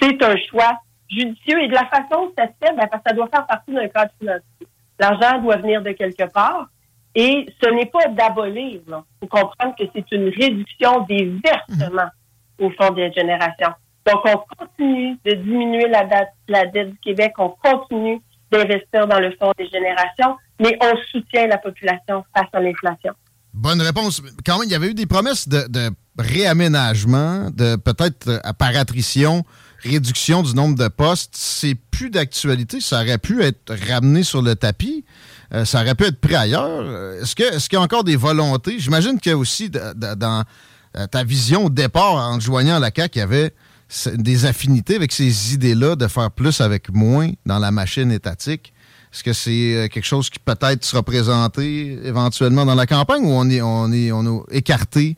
c'est 0.00 0.22
un 0.22 0.36
choix 0.50 0.78
judicieux. 1.08 1.62
Et 1.62 1.68
de 1.68 1.74
la 1.74 1.86
façon 1.86 2.28
que 2.28 2.34
ça 2.38 2.48
se 2.48 2.66
fait, 2.66 2.74
ben, 2.74 2.86
parce 2.90 3.02
que 3.02 3.10
ça 3.10 3.14
doit 3.14 3.28
faire 3.28 3.46
partie 3.46 3.72
d'un 3.72 3.88
cadre 3.88 4.12
financier. 4.18 4.66
L'argent 4.98 5.38
doit 5.40 5.56
venir 5.56 5.82
de 5.82 5.92
quelque 5.92 6.30
part. 6.32 6.68
Et 7.14 7.46
ce 7.62 7.68
n'est 7.70 7.86
pas 7.86 8.06
d'abolir. 8.08 8.80
Il 8.86 9.02
faut 9.20 9.26
comprendre 9.26 9.74
que 9.78 9.84
c'est 9.94 10.10
une 10.12 10.28
réduction 10.28 11.00
des 11.02 11.30
versements 11.44 12.10
au 12.58 12.70
Fonds 12.70 12.92
des 12.92 13.12
générations. 13.12 13.74
Donc, 14.06 14.22
on 14.24 14.56
continue 14.56 15.16
de 15.24 15.34
diminuer 15.34 15.88
la, 15.88 16.06
la 16.48 16.66
dette 16.66 16.90
du 16.90 16.98
Québec. 16.98 17.34
On 17.38 17.50
continue 17.50 18.20
d'investir 18.50 19.06
dans 19.06 19.20
le 19.20 19.30
Fonds 19.32 19.52
des 19.58 19.68
générations, 19.68 20.36
mais 20.60 20.76
on 20.82 20.96
soutient 21.10 21.46
la 21.46 21.58
population 21.58 22.24
face 22.34 22.48
à 22.52 22.60
l'inflation. 22.60 23.14
Bonne 23.54 23.82
réponse. 23.82 24.22
Quand 24.46 24.58
même, 24.58 24.68
il 24.68 24.72
y 24.72 24.74
avait 24.74 24.88
eu 24.88 24.94
des 24.94 25.06
promesses 25.06 25.48
de, 25.48 25.90
réaménagement, 26.18 27.50
de 27.50 27.76
peut-être 27.76 28.40
par 28.58 28.76
attrition, 28.76 29.44
réduction 29.80 30.42
du 30.42 30.54
nombre 30.54 30.76
de 30.76 30.88
postes, 30.88 31.34
c'est 31.34 31.74
plus 31.74 32.10
d'actualité. 32.10 32.80
Ça 32.80 33.02
aurait 33.02 33.18
pu 33.18 33.42
être 33.42 33.74
ramené 33.88 34.22
sur 34.22 34.42
le 34.42 34.54
tapis. 34.54 35.04
Euh, 35.52 35.64
ça 35.64 35.82
aurait 35.82 35.94
pu 35.94 36.04
être 36.04 36.20
pris 36.20 36.34
ailleurs. 36.34 37.20
Est-ce 37.20 37.34
qu'il 37.34 37.76
y 37.76 37.76
a 37.76 37.80
encore 37.80 38.04
des 38.04 38.16
volontés? 38.16 38.78
J'imagine 38.78 39.18
qu'il 39.20 39.30
y 39.30 39.34
a 39.34 39.38
aussi 39.38 39.70
dans 39.70 40.44
euh, 40.96 41.06
ta 41.06 41.24
vision 41.24 41.66
au 41.66 41.70
départ, 41.70 42.14
en 42.14 42.38
joignant 42.38 42.78
la 42.78 42.90
CAQ, 42.94 43.16
il 43.16 43.18
y 43.18 43.22
avait 43.22 43.54
des 44.14 44.46
affinités 44.46 44.96
avec 44.96 45.12
ces 45.12 45.54
idées-là 45.54 45.96
de 45.96 46.06
faire 46.06 46.30
plus 46.30 46.60
avec 46.60 46.90
moins 46.90 47.30
dans 47.46 47.58
la 47.58 47.70
machine 47.70 48.10
étatique. 48.10 48.72
Est-ce 49.12 49.22
que 49.22 49.32
c'est 49.32 49.74
euh, 49.74 49.88
quelque 49.88 50.06
chose 50.06 50.30
qui 50.30 50.38
peut-être 50.38 50.84
sera 50.84 51.02
présenté 51.02 51.98
éventuellement 52.04 52.64
dans 52.64 52.74
la 52.74 52.86
campagne 52.86 53.24
ou 53.24 53.30
on 53.30 53.48
est 53.50 53.60
on 53.60 53.92
est 53.92 54.10
on 54.10 54.20
a 54.20 54.42
écarté 54.50 55.16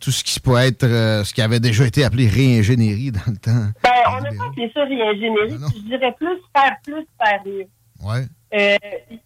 tout 0.00 0.10
ce 0.10 0.24
qui 0.24 0.40
peut 0.40 0.56
être, 0.56 0.84
euh, 0.84 1.24
ce 1.24 1.34
qui 1.34 1.42
avait 1.42 1.60
déjà 1.60 1.86
été 1.86 2.04
appelé 2.04 2.28
réingénierie 2.28 3.12
dans 3.12 3.20
le 3.30 3.36
temps? 3.36 3.72
Ben, 3.82 3.90
on 4.08 4.20
n'a 4.20 4.30
pas 4.30 4.48
appelé 4.48 4.70
ça 4.72 4.84
réingénierie. 4.84 5.58
Ben 5.58 5.68
je 5.74 5.82
dirais 5.82 6.14
plus 6.16 6.38
faire 6.54 6.76
plus, 6.82 7.06
faire 7.22 7.40
mieux. 7.44 7.66
Ouais. 8.02 8.24
Euh, 8.54 8.76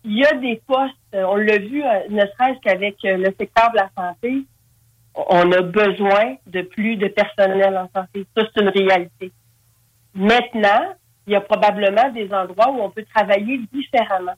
il 0.05 0.19
y 0.19 0.25
a 0.25 0.33
des 0.35 0.61
postes, 0.67 0.95
on 1.12 1.37
l'a 1.37 1.59
vu, 1.59 1.83
euh, 1.83 2.09
ne 2.09 2.21
serait-ce 2.21 2.61
qu'avec 2.62 2.97
le 3.02 3.33
secteur 3.38 3.71
de 3.73 3.76
la 3.76 3.90
santé, 3.97 4.45
on 5.14 5.52
a 5.52 5.62
besoin 5.62 6.37
de 6.47 6.62
plus 6.62 6.97
de 6.97 7.09
personnel 7.09 7.76
en 7.76 7.90
santé. 7.95 8.26
Ça, 8.37 8.45
c'est 8.55 8.62
une 8.62 8.69
réalité. 8.69 9.33
Maintenant, 10.14 10.95
il 11.30 11.34
y 11.34 11.37
a 11.37 11.40
probablement 11.40 12.10
des 12.10 12.32
endroits 12.34 12.70
où 12.70 12.80
on 12.82 12.90
peut 12.90 13.04
travailler 13.14 13.60
différemment. 13.72 14.34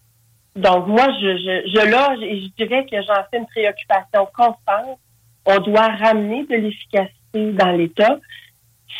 Donc, 0.55 0.87
moi, 0.87 1.07
je, 1.21 1.91
loge 1.91 2.23
et 2.23 2.43
je 2.43 2.49
dirais 2.63 2.85
que 2.85 3.01
j'en 3.03 3.25
fais 3.31 3.39
une 3.39 3.47
préoccupation 3.47 4.29
constante 4.37 4.99
on 5.45 5.59
doit 5.59 5.89
ramener 5.89 6.45
de 6.47 6.55
l'efficacité 6.55 7.53
dans 7.53 7.73
l'État. 7.73 8.17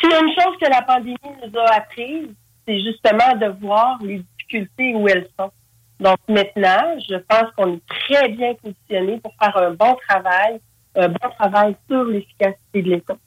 C'est 0.01 0.07
une 0.07 0.33
chose 0.35 0.57
que 0.61 0.69
la 0.69 0.81
pandémie 0.81 1.15
nous 1.23 1.59
a 1.59 1.75
apprise, 1.75 2.27
c'est 2.67 2.81
justement 2.81 3.35
de 3.39 3.47
voir 3.61 3.97
les 4.01 4.19
difficultés 4.19 4.93
où 4.95 5.07
elles 5.07 5.27
sont. 5.39 5.51
Donc 5.99 6.17
maintenant, 6.27 6.99
je 7.07 7.15
pense 7.15 7.49
qu'on 7.55 7.75
est 7.75 7.81
très 7.87 8.29
bien 8.29 8.55
positionné 8.55 9.19
pour 9.19 9.33
faire 9.41 9.55
un 9.55 9.71
bon 9.71 9.95
travail, 10.07 10.59
un 10.95 11.07
bon 11.07 11.29
travail 11.39 11.75
sur 11.87 12.03
l'efficacité 12.03 12.81
de 12.81 12.89
l'État. 12.89 13.17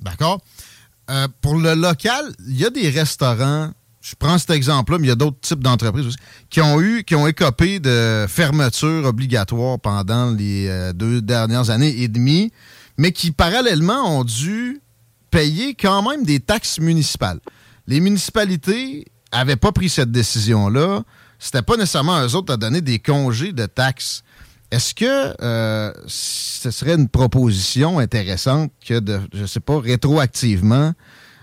D'accord. 0.00 0.40
Euh, 1.10 1.28
pour 1.42 1.56
le 1.56 1.74
local, 1.74 2.32
il 2.48 2.60
y 2.60 2.64
a 2.64 2.70
des 2.70 2.88
restaurants, 2.88 3.70
je 4.04 4.14
prends 4.18 4.36
cet 4.36 4.50
exemple-là, 4.50 4.98
mais 4.98 5.06
il 5.06 5.08
y 5.08 5.12
a 5.12 5.16
d'autres 5.16 5.40
types 5.40 5.64
d'entreprises 5.64 6.06
aussi, 6.06 6.18
qui 6.50 6.60
ont 6.60 6.78
eu, 6.78 7.04
qui 7.04 7.14
ont 7.14 7.26
écopé 7.26 7.80
de 7.80 8.26
fermetures 8.28 9.06
obligatoires 9.06 9.80
pendant 9.80 10.30
les 10.30 10.68
euh, 10.68 10.92
deux 10.92 11.22
dernières 11.22 11.70
années 11.70 12.02
et 12.02 12.08
demie, 12.08 12.52
mais 12.98 13.12
qui 13.12 13.30
parallèlement 13.30 14.18
ont 14.18 14.24
dû 14.24 14.82
payer 15.30 15.74
quand 15.74 16.06
même 16.06 16.22
des 16.22 16.38
taxes 16.38 16.80
municipales. 16.80 17.40
Les 17.86 18.00
municipalités 18.00 19.06
n'avaient 19.32 19.56
pas 19.56 19.72
pris 19.72 19.88
cette 19.88 20.12
décision-là. 20.12 21.02
C'était 21.38 21.62
pas 21.62 21.78
nécessairement 21.78 22.22
eux 22.22 22.34
autres 22.34 22.52
à 22.52 22.58
donner 22.58 22.82
des 22.82 22.98
congés 22.98 23.52
de 23.52 23.64
taxes. 23.64 24.22
Est-ce 24.70 24.94
que 24.94 25.34
euh, 25.42 25.92
ce 26.06 26.70
serait 26.70 26.94
une 26.94 27.08
proposition 27.08 27.98
intéressante 27.98 28.70
que 28.86 29.00
de, 29.00 29.18
je 29.32 29.46
sais 29.46 29.60
pas, 29.60 29.80
rétroactivement, 29.80 30.92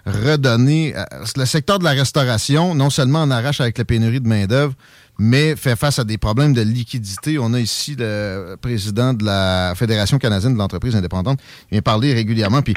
redonner. 0.05 0.93
Euh, 0.95 1.03
le 1.35 1.45
secteur 1.45 1.79
de 1.79 1.83
la 1.83 1.91
restauration, 1.91 2.75
non 2.75 2.89
seulement 2.89 3.21
en 3.21 3.31
arrache 3.31 3.61
avec 3.61 3.77
la 3.77 3.85
pénurie 3.85 4.21
de 4.21 4.27
main-d'œuvre, 4.27 4.73
mais 5.19 5.55
fait 5.55 5.75
face 5.75 5.99
à 5.99 6.03
des 6.03 6.17
problèmes 6.17 6.53
de 6.53 6.61
liquidité. 6.61 7.37
On 7.37 7.53
a 7.53 7.59
ici 7.59 7.95
le 7.97 8.55
président 8.59 9.13
de 9.13 9.23
la 9.23 9.73
Fédération 9.75 10.17
canadienne 10.17 10.53
de 10.53 10.57
l'entreprise 10.57 10.95
indépendante. 10.95 11.39
Il 11.69 11.75
vient 11.75 11.81
parler 11.81 12.13
régulièrement. 12.13 12.61
Puis 12.61 12.73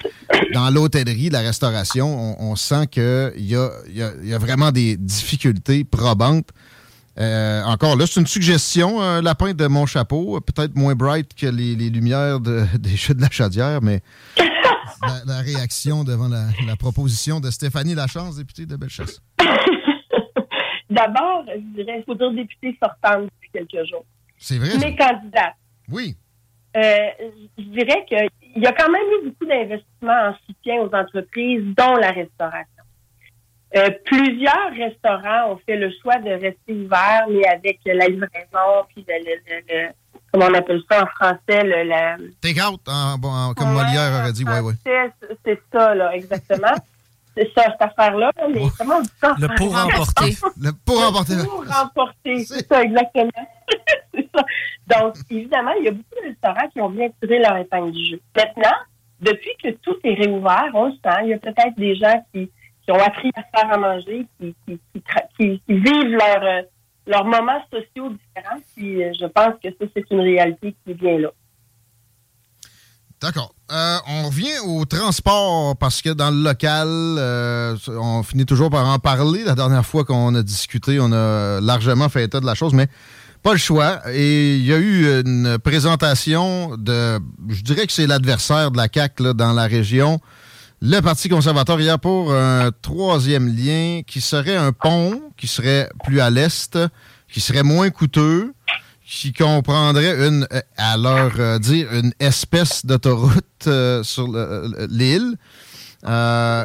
dans 0.53 0.69
l'hôtellerie, 0.71 1.31
la 1.31 1.41
restauration, 1.41 2.37
on, 2.41 2.55
sent 2.57 2.89
qu'il 2.91 3.33
y 3.39 3.57
a, 3.57 3.71
y, 3.89 4.35
a, 4.35 4.39
vraiment 4.39 4.73
des 4.73 4.97
difficultés 4.97 5.85
probantes. 5.85 6.49
Euh, 7.19 7.63
encore 7.65 7.97
là, 7.97 8.07
c'est 8.07 8.21
une 8.21 8.27
suggestion, 8.27 9.01
un 9.01 9.23
lapin 9.23 9.55
de 9.55 9.67
mon 9.67 9.87
chapeau, 9.87 10.41
peut-être 10.41 10.77
moins 10.77 10.95
bright 10.95 11.31
que 11.35 11.47
les, 11.47 11.75
lumières 11.77 12.41
des 12.41 12.97
jeux 12.97 13.15
de 13.15 13.23
la 13.23 13.31
chaudière, 13.31 13.81
mais 13.83 14.03
la, 15.27 15.41
réaction 15.41 16.05
devant 16.05 16.29
la, 16.29 16.77
proposition 16.77 17.41
de 17.41 17.51
Stéphanie 17.51 17.95
Lachance, 17.95 18.37
députée 18.37 18.67
de 18.67 18.77
Bellechasse? 18.77 19.21
D'abord, 20.91 21.45
je 21.49 21.83
dirais, 21.83 21.99
il 21.99 22.05
faut 22.05 22.15
dire 22.15 22.31
députée 22.33 22.77
sortante 22.83 23.25
depuis 23.25 23.51
quelques 23.53 23.89
jours. 23.89 24.05
C'est 24.39 24.59
vrai. 24.59 24.71
Mais 24.79 24.95
candidate. 24.97 25.55
Oui. 25.89 26.17
Euh, 26.77 27.09
je 27.59 27.65
dirais 27.65 28.05
qu'il 28.07 28.63
y 28.63 28.67
a 28.67 28.73
quand 28.73 28.91
même 28.91 29.03
eu 29.03 29.29
beaucoup 29.29 29.47
d'investissements 29.47 30.29
en 30.29 30.35
soutien 30.47 30.83
aux 30.83 30.95
entreprises, 30.95 31.63
dont 31.77 31.95
la 31.95 32.11
restauration. 32.11 32.83
Euh, 33.77 33.91
plusieurs 34.05 34.71
restaurants 34.77 35.53
ont 35.53 35.61
fait 35.67 35.77
le 35.77 35.91
choix 36.01 36.19
de 36.19 36.31
rester 36.31 36.73
ouverts, 36.73 37.27
mais 37.29 37.45
avec 37.47 37.81
la 37.85 38.07
livraison, 38.07 38.85
puis 38.89 39.05
le, 39.09 39.89
comment 40.35 40.51
on 40.51 40.55
appelle 40.55 40.83
ça 40.91 41.05
en 41.05 41.07
français, 41.07 41.63
le, 41.63 41.85
la... 41.85 42.17
Take 42.41 42.61
out, 42.61 42.81
comme 43.57 43.73
Molière 43.73 44.21
aurait 44.21 44.33
dit, 44.33 44.45
oui, 44.45 44.59
oui. 44.63 44.75
C'est 45.45 45.63
ça, 45.73 45.95
là, 45.95 46.15
exactement. 46.15 46.75
c'est 47.37 47.53
ça, 47.55 47.65
cette 47.71 47.83
affaire-là. 47.83 48.33
Mais 48.53 48.63
comment 48.77 48.97
on 48.97 49.03
dit 49.03 49.11
ça? 49.21 49.37
Le 49.39 49.49
pour 49.57 49.77
remporter. 49.77 50.37
le 50.61 50.73
pour 50.85 51.05
remporter. 51.05 51.35
Le 51.37 51.45
pour 51.45 51.65
remporter, 51.67 52.39
c'est 52.45 52.67
ça, 52.67 52.83
exactement. 52.83 53.31
c'est 54.13 54.29
ça. 54.35 54.45
Donc, 54.89 55.15
évidemment, 55.31 55.73
il 55.79 55.85
y 55.85 55.89
a 55.89 55.93
beaucoup 55.93 56.23
de 56.23 56.29
restaurants 56.29 56.69
qui 56.73 56.81
ont 56.81 56.91
bien 56.91 57.09
tiré 57.21 57.39
leur 57.39 57.57
épingle 57.57 57.93
du 57.93 58.11
jeu. 58.11 58.21
Maintenant, 58.37 58.77
depuis 59.21 59.53
que 59.63 59.71
tout 59.83 59.97
est 60.03 60.15
réouvert, 60.15 60.71
on 60.75 60.87
le 60.87 60.93
sent, 60.93 61.19
il 61.23 61.29
y 61.29 61.35
a 61.35 61.39
peut-être 61.39 61.77
des 61.77 61.95
gens 61.95 62.25
qui, 62.33 62.51
qui 62.85 62.91
ont 62.91 63.01
appris 63.01 63.31
à 63.37 63.43
faire 63.57 63.73
à 63.73 63.79
manger, 63.79 64.27
qui, 64.41 64.55
qui, 64.67 64.81
qui, 65.39 65.61
qui 65.61 65.61
vivent 65.69 66.17
leur 66.17 66.43
euh, 66.43 66.63
leurs 67.07 67.25
moments 67.25 67.63
sociaux 67.73 68.11
différents. 68.11 68.61
Puis 68.77 69.03
euh, 69.03 69.13
je 69.19 69.27
pense 69.27 69.55
que 69.63 69.69
ça, 69.71 69.91
c'est 69.95 70.05
une 70.11 70.21
réalité 70.21 70.75
qui 70.85 70.95
vient 70.95 71.19
là. 71.19 71.29
D'accord. 73.21 73.55
Euh, 73.73 73.97
on 74.07 74.25
revient 74.25 74.59
au 74.67 74.85
transport 74.85 75.77
parce 75.79 76.03
que 76.03 76.11
dans 76.11 76.31
le 76.31 76.43
local, 76.43 76.89
euh, 76.89 77.77
on 77.89 78.23
finit 78.23 78.45
toujours 78.45 78.69
par 78.69 78.87
en 78.87 78.99
parler. 78.99 79.45
La 79.45 79.55
dernière 79.55 79.87
fois 79.87 80.05
qu'on 80.05 80.35
a 80.35 80.43
discuté, 80.43 80.99
on 81.01 81.11
a 81.13 81.61
largement 81.61 82.09
fait 82.09 82.25
état 82.25 82.41
de 82.41 82.47
la 82.47 82.55
chose, 82.55 82.75
mais 82.75 82.89
pas 83.43 83.53
le 83.53 83.59
choix. 83.59 84.01
Et 84.13 84.57
il 84.57 84.65
y 84.65 84.75
a 84.75 84.79
eu 84.79 85.23
une 85.25 85.59
présentation 85.59 86.77
de, 86.77 87.19
je 87.49 87.63
dirais 87.63 87.87
que 87.87 87.93
c'est 87.93 88.07
l'adversaire 88.07 88.71
de 88.71 88.77
la 88.77 88.89
CAC 88.89 89.23
dans 89.23 89.53
la 89.53 89.67
région, 89.67 90.21
le 90.87 91.01
Parti 91.01 91.31
conservateur 91.31 91.81
hier 91.81 91.99
pour 91.99 92.35
un 92.35 92.71
troisième 92.83 93.49
lien 93.49 94.03
qui 94.07 94.21
serait 94.21 94.55
un 94.55 94.73
pont, 94.73 95.23
qui 95.39 95.47
serait 95.47 95.89
plus 96.05 96.21
à 96.21 96.29
l'est, 96.29 96.79
qui 97.33 97.41
serait 97.41 97.63
moins 97.63 97.89
coûteux, 97.89 98.53
qui 99.07 99.33
comprendrait 99.33 100.29
une, 100.29 100.47
euh, 100.53 100.61
à 100.77 100.99
leur 100.99 101.33
euh, 101.41 101.59
dire, 101.59 101.91
une 101.91 102.13
espèce 102.21 102.85
d'autoroute 102.85 103.67
euh, 103.67 104.03
sur 104.03 104.29
l'île. 104.91 105.39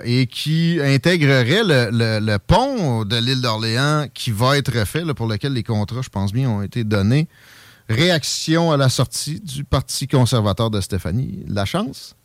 et 0.03 0.27
qui 0.29 0.79
intégrerait 0.83 1.63
le, 1.63 2.37
pont 2.39 3.05
de 3.05 3.15
l'île 3.15 3.39
d'Orléans 3.39 4.07
qui 4.13 4.31
va 4.31 4.57
être 4.57 4.85
fait, 4.85 5.05
pour 5.13 5.27
lequel 5.27 5.53
les 5.53 5.63
contrats, 5.63 6.01
je 6.01 6.09
pense 6.09 6.33
bien, 6.33 6.49
ont 6.49 6.61
été 6.61 6.83
donnés. 6.83 7.29
Réaction 7.87 8.73
à 8.73 8.75
la 8.75 8.89
sortie 8.89 9.39
du 9.39 9.63
Parti 9.63 10.09
conservateur 10.09 10.69
de 10.69 10.81
Stéphanie. 10.81 11.45
La 11.47 11.63
chance? 11.63 12.17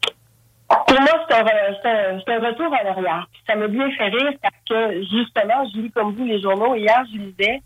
Pour 0.87 1.01
moi, 1.01 1.27
c'est 1.29 2.33
un, 2.33 2.39
retour 2.41 2.73
à 2.75 2.83
l'arrière. 2.83 3.29
Ça 3.47 3.55
m'a 3.57 3.69
bien 3.69 3.91
fait 3.93 4.09
rire 4.09 4.33
parce 4.43 4.55
que, 4.69 5.03
justement, 5.03 5.69
je 5.73 5.81
lis 5.81 5.91
comme 5.91 6.15
vous 6.15 6.25
les 6.25 6.41
journaux. 6.41 6.75
Hier, 6.75 7.05
je 7.13 7.19
lisais 7.19 7.63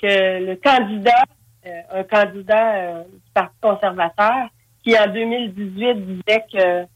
que 0.00 0.46
le 0.46 0.56
candidat, 0.56 1.24
euh, 1.66 1.80
un 1.92 2.04
candidat 2.04 2.74
euh, 2.74 3.02
du 3.04 3.30
Parti 3.34 3.56
conservateur, 3.60 4.48
qui 4.82 4.98
en 4.98 5.06
2018 5.06 5.94
disait 5.94 6.44
que 6.52 6.86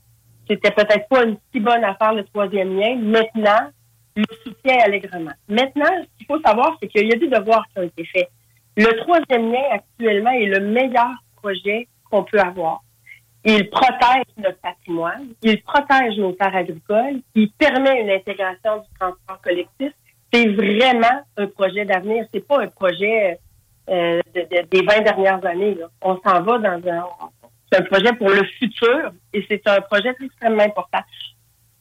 c'était 0.49 0.71
peut-être 0.71 1.09
pas 1.09 1.25
une 1.25 1.37
si 1.53 1.61
bonne 1.61 1.85
affaire 1.85 2.15
le 2.15 2.25
troisième 2.25 2.79
lien. 2.79 2.97
Maintenant, 2.97 3.71
le 4.17 4.25
soutien 4.45 4.79
allègrement. 4.85 5.33
Maintenant, 5.49 5.91
ce 6.03 6.19
qu'il 6.19 6.27
faut 6.27 6.41
savoir, 6.41 6.77
c'est 6.81 6.89
qu'il 6.89 7.09
y 7.09 7.13
a 7.13 7.17
des 7.17 7.29
devoirs 7.29 7.67
qui 7.73 7.81
ont 7.81 7.83
été 7.83 8.05
faits. 8.05 8.29
Le 8.77 8.97
troisième 9.03 9.53
lien 9.53 9.63
actuellement 9.71 10.31
est 10.31 10.47
le 10.47 10.61
meilleur 10.61 11.11
projet 11.37 11.89
qu'on 12.11 12.25
peut 12.25 12.41
avoir. 12.41 12.81
Il 13.45 13.69
protège 13.69 14.25
notre 14.39 14.59
patrimoine, 14.61 15.29
il 15.43 15.63
protège 15.63 16.17
nos 16.17 16.33
terres 16.33 16.57
agricoles, 16.57 17.21
il 17.35 17.51
permet 17.53 18.01
une 18.01 18.11
intégration 18.11 18.79
du 18.79 18.99
transport 18.99 19.41
collectif. 19.43 19.93
C'est 20.33 20.49
vraiment 20.49 21.23
un 21.37 21.47
projet 21.47 21.85
d'avenir. 21.85 22.27
C'est 22.33 22.47
pas 22.47 22.63
un 22.63 22.69
projet 22.69 23.39
euh, 23.91 24.21
des 24.35 24.83
20 24.83 25.01
dernières 25.03 25.45
années. 25.45 25.77
On 26.01 26.19
s'en 26.27 26.43
va 26.43 26.59
dans 26.59 26.91
un, 26.91 27.05
c'est 27.71 27.81
un 27.81 27.85
projet 27.85 28.13
pour 28.15 28.31
le 28.31 28.45
futur 28.59 29.13
et 29.33 29.45
c'est 29.49 29.67
un 29.69 29.81
projet 29.83 30.15
extrêmement 30.23 30.63
important. 30.63 31.01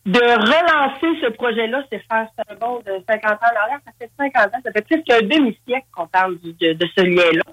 De 0.06 0.20
relancer 0.20 1.22
ce 1.22 1.32
projet-là, 1.32 1.84
c'est 1.90 2.00
faire 2.00 2.28
un 2.50 2.56
bond 2.56 2.82
de 2.86 3.02
50 3.08 3.32
ans 3.32 3.38
en 3.42 3.62
arrière. 3.62 3.80
Ça 3.86 3.92
fait 3.98 4.12
50 4.18 4.48
ans, 4.48 4.60
ça 4.66 4.72
fait 4.74 4.86
plus 4.86 5.02
qu'un 5.04 5.22
demi-siècle 5.22 5.88
qu'on 5.94 6.08
parle 6.08 6.38
de, 6.42 6.86
ce 6.98 7.02
lien-là. 7.04 7.44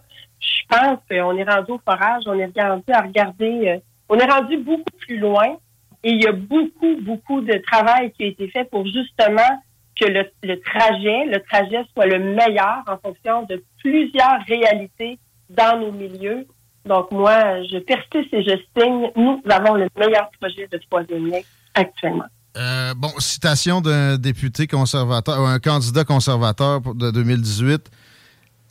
Je 0.40 0.62
pense 0.69 0.99
qu'on 1.09 1.37
est 1.37 1.45
rendu 1.45 1.73
au 1.73 1.81
forage, 1.85 2.25
on 2.26 2.38
est 2.38 2.61
rendu 2.61 2.93
à 2.93 3.02
regarder, 3.02 3.69
euh, 3.69 3.79
on 4.11 4.19
est 4.19 4.31
rendu 4.31 4.59
beaucoup 4.59 4.83
plus 4.99 5.19
loin 5.19 5.57
et 6.05 6.11
il 6.11 6.23
y 6.23 6.26
a 6.26 6.33
beaucoup, 6.33 6.97
beaucoup 7.00 7.40
de 7.40 7.55
travail 7.67 8.12
qui 8.12 8.25
a 8.25 8.26
été 8.26 8.49
fait 8.49 8.64
pour 8.64 8.85
justement 8.85 9.62
que 9.99 10.07
le, 10.07 10.61
trajet, 10.61 11.25
le 11.26 11.40
trajet 11.49 11.85
soit 11.95 12.07
le 12.07 12.19
meilleur 12.19 12.83
en 12.87 12.99
fonction 12.99 13.43
de 13.45 13.62
plusieurs 13.79 14.40
réalités 14.47 15.19
dans 15.49 15.79
nos 15.79 15.93
milieux 15.93 16.47
donc, 16.87 17.11
moi, 17.11 17.62
je 17.64 17.79
persiste 17.79 18.33
et 18.33 18.43
je 18.43 18.57
signe. 18.76 19.11
Nous 19.17 19.43
avons 19.50 19.75
le 19.75 19.88
meilleur 19.99 20.31
projet 20.40 20.67
de 20.71 20.81
troisième 20.90 21.26
lien 21.26 21.40
actuellement. 21.75 22.25
Euh, 22.57 22.95
bon, 22.95 23.11
citation 23.19 23.81
d'un 23.81 24.17
député 24.17 24.67
conservateur, 24.67 25.40
ou 25.40 25.45
un 25.45 25.61
candidat 25.61 26.05
conservateur 26.05 26.81
de 26.95 27.11
2018. 27.11 27.90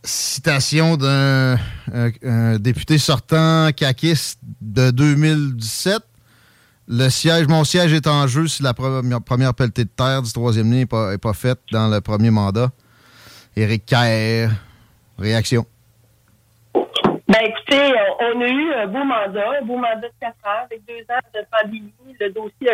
Citation 0.03 0.95
d'un 0.95 1.57
député 2.57 2.97
sortant 2.97 3.71
caquiste 3.75 4.39
de 4.61 4.91
2017. 4.91 6.01
Le 6.87 7.09
siège, 7.09 7.47
mon 7.47 7.63
siège 7.63 7.93
est 7.93 8.07
en 8.07 8.25
jeu 8.25 8.47
si 8.47 8.63
la 8.63 8.73
première, 8.73 9.21
première 9.21 9.53
pelletée 9.53 9.83
de 9.83 9.89
terre 9.89 10.21
du 10.21 10.31
troisième 10.31 10.71
lien 10.71 10.79
n'est 10.79 10.85
pas, 10.85 11.17
pas 11.17 11.33
faite 11.33 11.59
dans 11.71 11.87
le 11.87 12.01
premier 12.01 12.31
mandat. 12.31 12.71
Éric 13.55 13.85
Kerr, 13.85 14.49
réaction. 15.17 15.65
Ben 16.73 17.41
écoutez, 17.43 17.93
on 18.21 18.41
a 18.41 18.47
eu 18.47 18.73
un 18.73 18.87
beau 18.87 19.03
mandat, 19.03 19.59
un 19.61 19.65
beau 19.65 19.75
mandat 19.75 20.07
de 20.07 20.13
quatre 20.19 20.37
ans 20.45 20.65
avec 20.65 20.81
deux 20.87 21.01
ans 21.13 21.19
de 21.35 21.41
pandémie. 21.51 21.93
Le 22.19 22.29
dossier. 22.31 22.73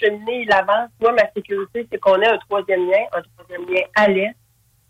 Cheminer 0.00 0.44
l'avance, 0.46 0.90
moi, 1.00 1.12
ma 1.12 1.30
sécurité, 1.34 1.86
c'est 1.90 1.98
qu'on 1.98 2.20
ait 2.20 2.28
un 2.28 2.38
troisième 2.38 2.86
lien, 2.86 3.04
un 3.12 3.22
troisième 3.36 3.68
lien 3.68 3.82
à 3.94 4.08
l'est 4.08 4.34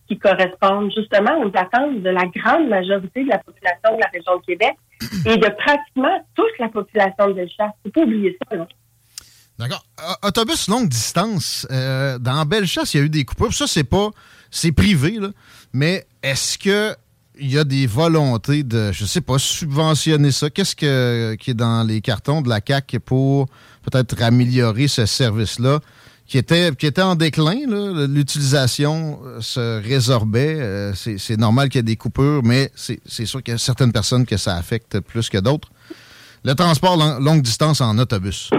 qui 0.09 0.19
correspondent 0.19 0.91
justement 0.97 1.39
aux 1.41 1.53
attentes 1.55 2.03
de 2.03 2.11
la 2.11 2.25
grande 2.27 2.69
majorité 2.69 3.25
de 3.25 3.29
la 3.29 3.39
population 3.39 3.95
de 3.95 4.01
la 4.01 4.09
région 4.13 4.37
de 4.39 4.45
Québec 4.45 4.75
et 5.27 5.37
de 5.37 5.49
pratiquement 5.49 6.27
toute 6.35 6.59
la 6.59 6.69
population 6.69 7.29
de 7.29 7.33
Bellechasse. 7.35 7.73
Il 7.85 7.89
faut 7.89 8.01
pas 8.01 8.03
oublier 8.03 8.39
ça. 8.51 8.57
D'accord. 9.59 9.85
Autobus 10.23 10.69
longue 10.69 10.89
distance. 10.89 11.67
Euh, 11.71 12.19
dans 12.19 12.47
Bellechasse, 12.47 12.95
il 12.95 12.99
y 12.99 13.01
a 13.01 13.05
eu 13.05 13.11
des 13.11 13.25
coupures. 13.25 13.53
Ça, 13.53 13.67
c'est 13.67 13.85
pas. 13.85 14.11
C'est 14.51 14.73
privé, 14.73 15.19
là. 15.19 15.29
Mais 15.73 16.07
est-ce 16.23 16.57
que 16.57 16.95
il 17.41 17.53
y 17.53 17.59
a 17.59 17.65
des 17.65 17.87
volontés 17.87 18.63
de, 18.63 18.93
je 18.93 19.05
sais 19.05 19.21
pas, 19.21 19.39
subventionner 19.39 20.31
ça? 20.31 20.51
Qu'est-ce 20.51 20.77
que, 20.77 21.35
qui 21.37 21.51
est 21.53 21.55
dans 21.55 21.87
les 21.87 22.01
cartons 22.01 22.43
de 22.43 22.49
la 22.49 22.61
CAC 22.61 22.99
pour 23.05 23.47
peut-être 23.83 24.23
améliorer 24.23 24.89
ce 24.89 25.07
service-là? 25.07 25.81
qui 26.29 26.37
était, 26.37 26.71
qui 26.77 26.87
était 26.87 27.03
en 27.03 27.17
déclin. 27.17 27.57
L'utilisation 28.07 29.19
euh, 29.25 29.41
se 29.41 29.83
résorbait. 29.83 30.61
Euh, 30.61 30.93
c'est 30.95 31.39
normal 31.39 31.71
qu'il 31.71 31.79
y 31.79 31.81
ait 31.81 31.83
des 31.83 31.97
coupures, 31.97 32.43
mais 32.45 32.71
c'est 32.75 33.25
sûr 33.25 33.43
qu'il 33.43 33.53
y 33.53 33.55
a 33.55 33.59
certaines 33.59 33.93
personnes 33.93 34.27
que 34.27 34.37
ça 34.37 34.55
affecte 34.57 35.01
plus 35.01 35.31
que 35.31 35.39
d'autres. 35.39 35.71
Le 36.45 36.55
transport 36.55 36.97
longue 37.21 37.43
distance 37.43 37.81
en 37.81 37.99
autobus. 37.99 38.51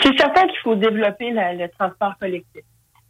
C'est 0.00 0.16
certain 0.16 0.46
qu'il 0.46 0.58
faut 0.62 0.76
développer 0.76 1.30
le 1.32 1.66
transport 1.76 2.14
collectif. 2.20 2.62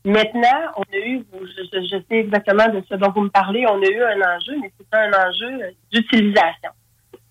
Maintenant, 0.09 0.73
on 0.77 0.83
a 0.91 0.97
eu, 0.97 1.23
je, 1.33 1.99
sais 2.09 2.17
exactement 2.17 2.67
de 2.69 2.83
ce 2.89 2.95
dont 2.95 3.11
vous 3.11 3.21
me 3.21 3.29
parlez, 3.29 3.67
on 3.67 3.79
a 3.83 3.87
eu 3.87 4.03
un 4.03 4.37
enjeu, 4.37 4.57
mais 4.59 4.73
c'est 4.79 4.97
un 4.97 5.11
enjeu 5.13 5.75
d'utilisation. 5.93 6.71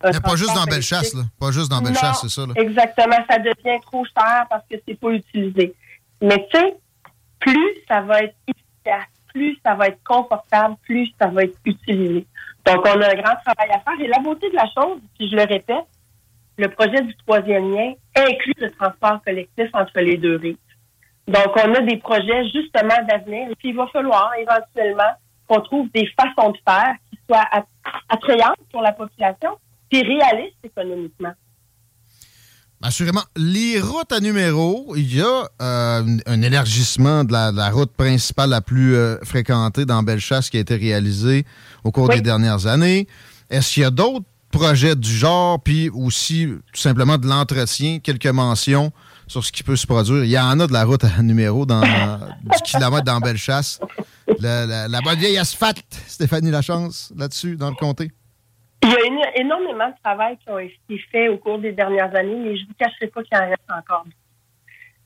Mais 0.04 0.12
pas 0.24 0.36
juste 0.36 0.54
dans 0.54 0.66
Bellechasse, 0.66 1.16
là. 1.16 1.24
Pas 1.40 1.52
juste 1.52 1.72
dans 1.72 1.82
Bellechasse, 1.82 2.22
c'est 2.22 2.30
ça. 2.30 2.46
Là. 2.46 2.54
Exactement. 2.56 3.18
Ça 3.28 3.40
devient 3.40 3.80
trop 3.82 4.06
cher 4.06 4.46
parce 4.48 4.64
que 4.70 4.76
c'est 4.88 4.94
pas 4.94 5.10
utilisé. 5.10 5.74
Mais 6.22 6.48
tu 6.52 6.60
sais, 6.60 6.76
plus 7.40 7.74
ça 7.88 8.02
va 8.02 8.22
être 8.22 8.36
efficace, 8.48 9.10
plus 9.34 9.58
ça 9.66 9.74
va 9.74 9.88
être 9.88 10.04
confortable, 10.04 10.76
plus 10.84 11.10
ça 11.20 11.30
va 11.30 11.46
être 11.46 11.58
utilisé. 11.66 12.28
Donc, 12.64 12.86
on 12.86 13.02
a 13.02 13.10
un 13.10 13.16
grand 13.16 13.38
travail 13.44 13.72
à 13.72 13.80
faire. 13.80 14.00
Et 14.00 14.08
la 14.08 14.20
beauté 14.20 14.52
de 14.52 14.56
la 14.56 14.70
chose, 14.70 15.00
si 15.20 15.28
je 15.32 15.36
le 15.36 15.46
répète, 15.46 15.88
le 16.60 16.68
projet 16.68 17.02
du 17.02 17.16
troisième 17.26 17.74
lien 17.74 17.94
inclut 18.16 18.54
le 18.60 18.70
transport 18.70 19.20
collectif 19.24 19.70
entre 19.74 20.00
les 20.00 20.18
deux 20.18 20.36
rives. 20.36 20.58
Donc, 21.28 21.48
on 21.56 21.74
a 21.74 21.82
des 21.82 21.98
projets 21.98 22.48
justement 22.54 22.96
d'avenir. 23.08 23.50
Et 23.52 23.56
puis, 23.56 23.70
il 23.70 23.76
va 23.76 23.88
falloir 23.88 24.32
éventuellement 24.40 25.14
qu'on 25.48 25.62
trouve 25.62 25.90
des 25.94 26.08
façons 26.20 26.52
de 26.52 26.58
faire 26.68 26.96
qui 27.12 27.20
soient 27.28 27.46
attrayantes 28.10 28.58
pour 28.72 28.82
la 28.82 28.92
population, 28.94 29.58
puis 29.90 30.02
réalistes 30.04 30.58
économiquement. 30.64 31.34
Assurément. 32.82 33.24
Les 33.36 33.82
routes 33.82 34.12
à 34.12 34.20
numéro, 34.20 34.94
il 34.96 35.16
y 35.16 35.22
a 35.22 35.50
euh, 35.62 36.18
un 36.26 36.42
élargissement 36.44 37.24
de 37.24 37.32
la, 37.34 37.70
route 37.72 37.92
principale 37.92 38.52
la 38.52 38.62
plus 38.62 38.96
euh, 38.96 39.18
fréquentée 39.24 39.86
dans 39.86 40.04
Bellechasse 40.04 40.50
qui 40.52 40.58
a 40.58 40.60
été 40.60 40.76
réalisé 40.76 41.46
au 41.84 41.92
cours 41.92 42.08
des 42.10 42.22
dernières 42.22 42.68
années. 42.68 43.08
Est-ce 43.50 43.74
qu'il 43.74 43.84
y 43.84 43.86
a 43.86 43.90
d'autres 43.90 44.26
projets 44.52 44.96
du 44.96 45.10
genre, 45.10 45.60
puis 45.60 45.90
aussi 45.90 46.48
tout 46.72 46.80
simplement 46.80 47.18
de 47.18 47.28
l'entretien, 47.28 47.98
quelques 48.00 48.28
mentions 48.28 48.92
sur 49.28 49.44
ce 49.44 49.52
qui 49.52 49.64
peut 49.64 49.76
se 49.76 49.86
produire? 49.86 50.24
Il 50.24 50.30
y 50.30 50.40
en 50.40 50.60
a 50.60 50.68
de 50.68 50.74
la 50.74 50.84
route 50.84 51.04
à 51.04 51.22
numéro 51.22 51.66
dans 51.66 51.82
du 52.42 52.62
kilomètre 52.64 53.04
dans 53.04 53.20
Bellechasse. 53.20 53.80
La, 54.40 54.88
la, 54.88 55.02
bonne 55.02 55.18
vieille 55.18 55.38
asphalte, 55.38 55.94
Stéphanie 56.08 56.52
Lachance, 56.52 57.14
là-dessus, 57.16 57.56
dans 57.56 57.70
le 57.70 57.76
comté. 57.76 58.12
Il 58.84 58.90
y 58.90 59.24
a 59.24 59.40
énormément 59.40 59.90
de 59.90 59.96
travail 60.04 60.38
qui 60.38 60.50
ont 60.50 60.60
été 60.60 60.98
fait 61.12 61.30
au 61.30 61.38
cours 61.38 61.60
des 61.60 61.72
dernières 61.72 62.14
années, 62.16 62.36
mais 62.36 62.56
je 62.58 62.64
ne 62.64 62.68
vous 62.68 62.74
cacherai 62.78 63.08
pas 63.08 63.24
qu'il 63.24 63.38
en 63.38 63.50
reste 63.50 63.62
encore 63.70 64.06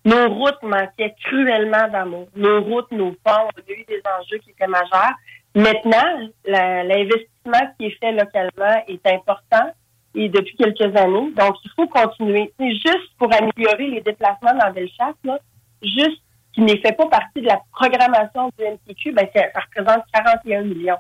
Nos 0.06 0.30
routes 0.30 0.62
manquaient 0.64 1.16
cruellement 1.24 1.88
d'amour. 1.88 2.28
Nos 2.36 2.62
routes, 2.62 2.92
nos 2.92 3.12
ponts, 3.24 3.48
on 3.48 3.60
a 3.60 3.72
eu 3.72 3.86
des 3.88 4.02
enjeux 4.20 4.38
qui 4.40 4.52
étaient 4.52 4.68
majeurs. 4.68 5.14
Maintenant, 5.56 6.30
l'investissement 6.46 7.74
qui 7.78 7.88
est 7.88 8.00
fait 8.00 8.12
localement 8.12 8.84
est 8.88 9.06
important 9.08 9.72
et 10.16 10.30
depuis 10.30 10.56
quelques 10.56 10.96
années. 10.96 11.32
Donc, 11.38 11.56
il 11.64 11.72
faut 11.76 11.88
continuer. 11.88 12.54
C'est 12.60 12.72
juste 12.72 13.12
pour 13.18 13.34
améliorer 13.34 13.88
les 13.88 14.02
déplacements 14.02 14.54
dans 14.54 14.72
Bellechasse, 14.72 15.16
là, 15.24 15.40
juste 15.82 16.22
qui 16.54 16.62
ne 16.62 16.76
fait 16.76 16.96
pas 16.96 17.08
partie 17.08 17.42
de 17.42 17.48
la 17.48 17.60
programmation 17.72 18.52
du 18.58 18.66
MTQ, 18.66 19.14
ben, 19.14 19.28
ça, 19.34 19.44
représente 19.56 20.04
41 20.14 20.64
millions. 20.64 20.98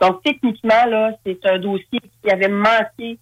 Donc, 0.00 0.22
techniquement, 0.22 0.84
là, 0.86 1.12
c'est 1.24 1.44
un 1.46 1.58
dossier 1.58 2.00
qui 2.22 2.30
avait 2.30 2.48
manqué 2.48 3.18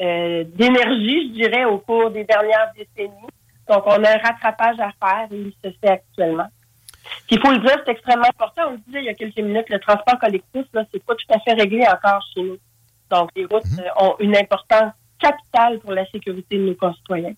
euh, 0.00 0.44
d'énergie, 0.44 1.28
je 1.28 1.42
dirais, 1.42 1.64
au 1.64 1.78
cours 1.78 2.10
des 2.10 2.24
dernières 2.24 2.72
décennies. 2.76 3.28
Donc, 3.68 3.84
on 3.86 4.04
a 4.04 4.10
un 4.10 4.18
rattrapage 4.18 4.78
à 4.78 4.90
faire 5.00 5.28
et 5.30 5.36
il 5.36 5.52
se 5.64 5.70
fait 5.78 5.90
actuellement. 5.90 6.48
Il 7.30 7.40
faut 7.40 7.50
le 7.50 7.60
dire, 7.60 7.78
c'est 7.84 7.92
extrêmement 7.92 8.28
important. 8.28 8.62
On 8.68 8.72
le 8.72 8.78
disait 8.86 9.00
il 9.00 9.04
y 9.04 9.08
a 9.08 9.14
quelques 9.14 9.38
minutes, 9.38 9.68
le 9.70 9.78
transport 9.78 10.18
collectif, 10.18 10.66
là, 10.74 10.84
c'est 10.92 11.02
pas 11.02 11.14
tout 11.14 11.26
à 11.30 11.38
fait 11.40 11.54
réglé 11.54 11.82
encore 11.86 12.22
chez 12.34 12.42
nous. 12.42 12.58
Donc, 13.12 13.28
les 13.36 13.44
routes 13.44 13.70
mhm. 13.70 13.80
euh, 13.80 14.04
ont 14.04 14.14
une 14.20 14.36
importance 14.36 14.92
capitale 15.20 15.78
pour 15.80 15.92
la 15.92 16.04
sécurité 16.10 16.56
de 16.56 16.64
nos 16.64 16.74
concitoyens. 16.74 17.34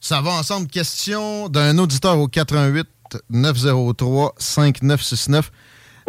Ça 0.00 0.20
va 0.20 0.30
ensemble. 0.30 0.66
Question 0.68 1.48
d'un 1.48 1.76
auditeur 1.78 2.18
au 2.18 2.26
88 2.26 2.88
903 3.30 4.34
5969. 4.38 5.50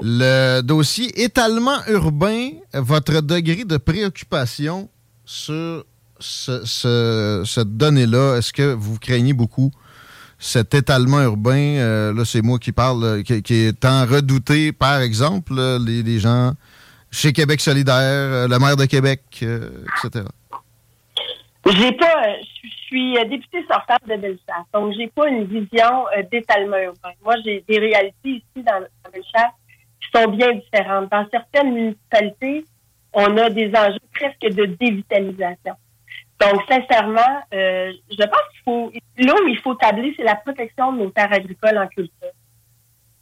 Le 0.01 0.61
dossier 0.61 1.21
étalement 1.21 1.77
urbain, 1.87 2.51
votre 2.73 3.21
degré 3.21 3.65
de 3.65 3.77
préoccupation 3.77 4.89
sur 5.25 5.83
ce, 6.19 7.43
cette 7.45 7.77
donnée-là, 7.77 8.37
est-ce 8.37 8.53
que 8.53 8.73
vous 8.73 8.97
craignez 8.97 9.33
beaucoup 9.33 9.71
cet 10.37 10.73
étalement 10.73 11.21
urbain? 11.21 11.77
Euh, 11.77 12.13
là, 12.13 12.23
c'est 12.23 12.41
moi 12.41 12.59
qui 12.59 12.71
parle, 12.71 13.23
qui, 13.23 13.53
est 13.53 13.79
tant 13.79 14.05
redouté, 14.05 14.71
par 14.71 15.01
exemple, 15.01 15.53
les, 15.85 16.19
gens 16.19 16.53
chez 17.11 17.33
Québec 17.33 17.59
solidaire, 17.61 17.95
euh, 17.95 18.47
le 18.47 18.59
maire 18.59 18.75
de 18.75 18.85
Québec, 18.85 19.21
euh, 19.43 19.69
etc. 20.03 20.25
J'ai 21.65 21.91
pas, 21.91 22.35
je 22.63 22.69
suis 22.87 23.13
députée 23.29 23.63
sortante 23.69 24.07
de 24.07 24.15
Bellechasse, 24.15 24.65
donc 24.73 24.93
j'ai 24.97 25.07
pas 25.07 25.27
une 25.27 25.45
vision 25.45 26.05
d'étalement 26.31 26.77
urbain. 26.77 27.11
Moi, 27.23 27.35
j'ai 27.45 27.63
des 27.67 27.77
réalités 27.77 28.29
ici 28.29 28.63
dans, 28.63 28.79
dans 28.79 29.11
Bellechasse 29.11 29.53
sont 30.13 30.27
bien 30.29 30.53
différentes. 30.53 31.11
Dans 31.11 31.25
certaines 31.31 31.73
municipalités, 31.73 32.65
on 33.13 33.37
a 33.37 33.49
des 33.49 33.71
enjeux 33.75 33.99
presque 34.13 34.55
de 34.55 34.65
dévitalisation. 34.65 35.75
Donc, 36.39 36.61
sincèrement, 36.69 37.41
euh, 37.53 37.91
je 38.09 38.23
pense 38.23 38.41
qu'il 38.51 38.61
faut, 38.63 38.91
là 39.17 39.33
où 39.43 39.47
il 39.47 39.59
faut 39.59 39.75
tabler, 39.75 40.13
c'est 40.15 40.23
la 40.23 40.35
protection 40.35 40.93
de 40.93 40.99
nos 40.99 41.09
terres 41.09 41.33
agricoles 41.33 41.77
en 41.77 41.87
culture. 41.87 42.28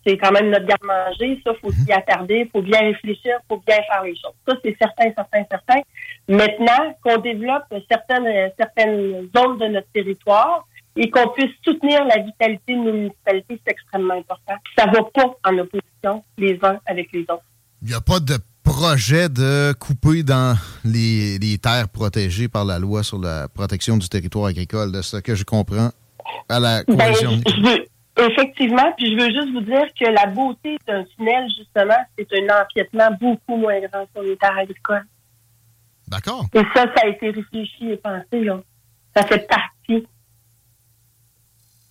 C'est 0.08 0.17
quand 0.17 0.32
même 0.32 0.50
notre 0.52 0.65
garde-manger, 0.65 1.41
ça, 1.46 1.52
faut 1.62 1.72
s'y 1.72 1.91
attarder, 1.91 2.50
faut 2.54 2.62
bien 2.62 2.80
réfléchir, 2.80 3.34
faut 3.50 3.62
bien 3.67 3.76
faire 3.76 4.04
les 4.04 4.15
choses. 4.15 4.34
Ça, 4.48 4.56
c'est 4.63 4.78
certain, 4.80 5.12
certain, 5.13 5.43
certain. 5.52 5.82
Maintenant, 6.30 6.96
qu'on 7.04 7.17
développe 7.17 7.65
certaines, 7.91 8.52
certaines 8.58 9.30
zones 9.36 9.58
de 9.58 9.67
notre 9.67 9.88
territoire, 9.91 10.65
et 10.98 11.10
qu'on 11.10 11.30
puisse 11.30 11.52
soutenir 11.63 12.04
la 12.06 12.17
vitalité 12.20 12.74
de 12.74 12.80
nos 12.80 12.93
municipalités, 12.93 13.60
c'est 13.65 13.72
extrêmement 13.72 14.15
important. 14.15 14.54
Ça 14.78 14.88
ne 14.88 14.96
va 14.96 15.04
pas 15.13 15.38
en 15.46 15.58
opposition 15.60 16.24
les 16.38 16.58
uns 16.63 16.80
avec 16.86 17.12
les 17.13 17.22
autres. 17.22 17.43
Il 17.82 17.89
n'y 17.89 17.93
a 17.93 18.02
pas 18.02 18.20
de 18.20 18.38
projet 18.63 19.30
de 19.30 19.74
couper 19.74 20.24
dans 20.24 20.58
les, 20.84 21.58
terres 21.62 21.88
protégées 21.88 22.48
par 22.48 22.65
la 22.65 22.80
loi 22.80 23.04
sur 23.04 23.20
la 23.20 23.48
protection 23.48 23.98
du 23.98 24.10
territoire 24.10 24.48
agricole, 24.48 24.91
de 24.91 25.02
ce 25.02 25.17
que 25.17 25.36
je 25.36 25.43
comprends 25.43 25.91
à 26.50 26.60
la 26.60 26.84
ben, 26.84 26.98
coalition. 26.98 27.41
Effectivement, 28.18 28.92
puis 28.98 29.12
je 29.12 29.18
veux 29.18 29.30
juste 29.30 29.52
vous 29.54 29.62
dire 29.62 29.86
que 30.00 30.06
la 30.06 30.26
beauté 30.28 30.78
d'un 30.88 31.04
tunnel, 31.04 31.48
justement, 31.58 31.98
c'est 32.18 32.28
un 32.34 32.62
empiètement 32.62 33.10
beaucoup 33.20 33.58
moins 33.58 33.80
grand 33.80 34.08
sur 34.14 34.24
les 34.24 34.38
terres 34.38 34.58
agricoles. 34.58 35.06
D'accord. 36.08 36.46
Et 36.54 36.62
ça, 36.74 36.86
ça 36.96 37.04
a 37.04 37.08
été 37.08 37.32
réfléchi 37.32 37.92
et 37.92 37.98
pensé, 37.98 38.44
là. 38.44 38.62
Ça 39.16 39.26
fait 39.26 39.48
partie 39.48 40.08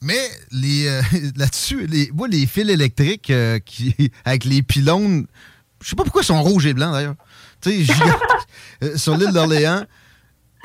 mais 0.03 0.31
les 0.53 0.87
euh, 0.87 1.03
là-dessus, 1.37 1.87
les, 1.87 2.11
moi, 2.13 2.29
les 2.29 2.47
fils 2.47 2.69
électriques 2.69 3.31
euh, 3.31 3.59
qui, 3.59 3.95
avec 4.25 4.45
les 4.45 4.63
pylônes, 4.63 5.27
je 5.83 5.91
sais 5.91 5.97
pas 5.97 6.05
pourquoi 6.05 6.23
ils 6.23 6.27
sont 6.27 6.43
rouges 6.43 6.67
et 6.67 6.75
blancs 6.75 6.93
d'ailleurs. 6.93 7.17
Tu 7.61 7.85
sais, 7.85 7.93
euh, 8.83 8.97
sur 8.97 9.17
l'île 9.17 9.33
d'Orléans, 9.33 9.85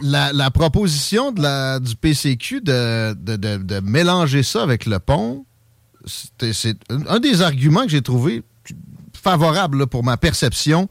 la, 0.01 0.51
proposition 0.51 1.31
de 1.31 1.41
la, 1.41 1.79
du 1.79 1.95
PCQ 1.95 2.61
de, 2.61 3.13
de, 3.13 3.79
mélanger 3.81 4.43
ça 4.43 4.63
avec 4.63 4.85
le 4.85 4.99
pont, 4.99 5.45
c'est 6.05 6.77
un 6.89 7.19
des 7.19 7.41
arguments 7.41 7.83
que 7.83 7.89
j'ai 7.89 8.01
trouvé 8.01 8.43
favorable 9.13 9.87
pour 9.87 10.03
ma 10.03 10.17
perception 10.17 10.89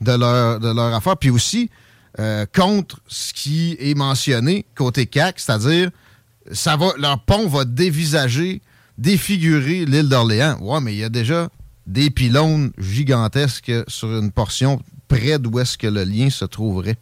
de 0.00 0.12
leur, 0.12 0.94
affaire, 0.94 1.16
puis 1.16 1.30
aussi 1.30 1.70
contre 2.54 3.00
ce 3.06 3.32
qui 3.32 3.76
est 3.78 3.96
mentionné 3.96 4.66
côté 4.74 5.06
CAC, 5.06 5.40
c'est-à-dire 5.40 5.90
ça 6.52 6.76
va, 6.76 6.90
leur 6.98 7.20
pont 7.20 7.46
va 7.48 7.64
dévisager, 7.64 8.62
défigurer 8.98 9.84
l'île 9.84 10.08
d'Orléans. 10.08 10.58
Ouais, 10.60 10.80
mais 10.80 10.94
il 10.94 10.98
y 10.98 11.04
a 11.04 11.08
déjà 11.08 11.48
des 11.86 12.10
pylônes 12.10 12.72
gigantesques 12.78 13.72
sur 13.88 14.08
une 14.08 14.30
portion 14.30 14.80
près 15.08 15.38
d'où 15.38 15.58
est-ce 15.58 15.76
que 15.76 15.86
le 15.86 16.04
lien 16.04 16.30
se 16.30 16.44
trouverait. 16.44 16.96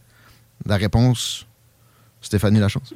La 0.66 0.77
réponse, 0.77 1.47
Stéphanie 2.21 2.61
Lachance? 2.61 2.94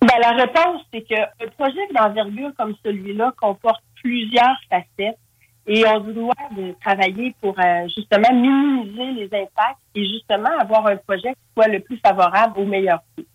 Ben, 0.00 0.18
la 0.20 0.30
réponse, 0.30 0.82
c'est 0.92 1.02
qu'un 1.02 1.26
projet 1.56 1.80
d'envergure 1.94 2.50
comme 2.58 2.74
celui-là 2.84 3.32
comporte 3.40 3.82
plusieurs 4.02 4.56
facettes 4.68 5.18
et 5.66 5.86
on 5.86 6.00
doit 6.00 6.34
de 6.56 6.74
travailler 6.80 7.34
pour 7.40 7.58
euh, 7.58 7.86
justement 7.88 8.32
minimiser 8.32 9.12
les 9.12 9.26
impacts 9.26 9.80
et 9.94 10.04
justement 10.04 10.50
avoir 10.58 10.86
un 10.86 10.96
projet 10.96 11.30
qui 11.30 11.52
soit 11.54 11.68
le 11.68 11.80
plus 11.80 11.98
favorable 11.98 12.58
au 12.58 12.64
meilleur 12.64 13.00
prix. 13.12 13.26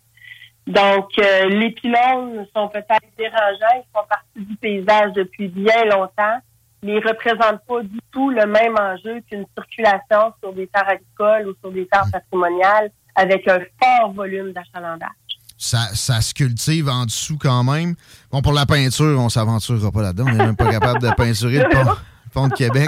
Donc, 0.65 1.17
euh, 1.19 1.47
les 1.47 1.71
pylônes 1.71 2.45
sont 2.53 2.67
peut-être 2.67 3.07
dérangeants, 3.17 3.75
ils 3.75 3.87
font 3.93 4.05
partie 4.09 4.45
du 4.45 4.55
paysage 4.57 5.13
depuis 5.13 5.47
bien 5.47 5.85
longtemps, 5.85 6.39
mais 6.83 6.95
ils 6.95 7.07
représentent 7.07 7.65
pas 7.65 7.81
du 7.83 7.99
tout 8.11 8.29
le 8.29 8.45
même 8.45 8.75
enjeu 8.77 9.21
qu'une 9.21 9.45
circulation 9.55 10.33
sur 10.41 10.51
des 10.51 10.67
terres 10.67 10.89
agricoles 10.89 11.47
ou 11.47 11.55
sur 11.61 11.71
des 11.71 11.87
terres 11.87 12.07
patrimoniales 12.11 12.91
avec 13.15 13.47
un 13.47 13.59
fort 13.81 14.11
volume 14.11 14.51
d'achalandage. 14.51 15.09
Ça, 15.57 15.89
ça 15.93 16.21
se 16.21 16.33
cultive 16.33 16.87
en 16.87 17.05
dessous 17.05 17.37
quand 17.37 17.63
même. 17.63 17.95
Bon, 18.31 18.41
pour 18.41 18.53
la 18.53 18.65
peinture, 18.65 19.19
on 19.19 19.29
s'aventurera 19.29 19.91
pas 19.91 20.03
là-dedans. 20.03 20.25
On 20.27 20.31
n'est 20.31 20.45
même 20.45 20.55
pas 20.55 20.69
capable 20.69 21.01
de 21.01 21.09
peinturer 21.17 21.59
le 21.59 22.31
pont, 22.31 22.47
de 22.47 22.53
Québec. 22.53 22.87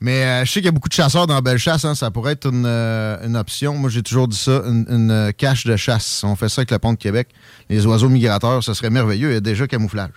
Mais 0.00 0.24
euh, 0.24 0.44
je 0.46 0.50
sais 0.50 0.60
qu'il 0.60 0.66
y 0.66 0.68
a 0.68 0.72
beaucoup 0.72 0.88
de 0.88 0.94
chasseurs 0.94 1.26
dans 1.26 1.38
Bellechasse. 1.40 1.84
Hein, 1.84 1.94
ça 1.94 2.10
pourrait 2.10 2.32
être 2.32 2.46
une, 2.46 2.64
euh, 2.64 3.34
option. 3.34 3.74
Moi, 3.74 3.90
j'ai 3.90 4.02
toujours 4.02 4.28
dit 4.28 4.36
ça, 4.36 4.62
une, 4.64 4.86
une, 4.88 5.10
euh, 5.10 5.32
cache 5.32 5.66
de 5.66 5.76
chasse. 5.76 6.24
On 6.24 6.36
fait 6.36 6.48
ça 6.48 6.60
avec 6.60 6.70
le 6.70 6.78
pont 6.78 6.94
de 6.94 6.98
Québec. 6.98 7.28
Les 7.68 7.84
oiseaux 7.84 8.08
migrateurs, 8.08 8.64
ce 8.64 8.72
serait 8.72 8.88
merveilleux. 8.88 9.30
Il 9.30 9.34
y 9.34 9.36
a 9.36 9.40
déjà 9.40 9.66
camouflage. 9.66 10.12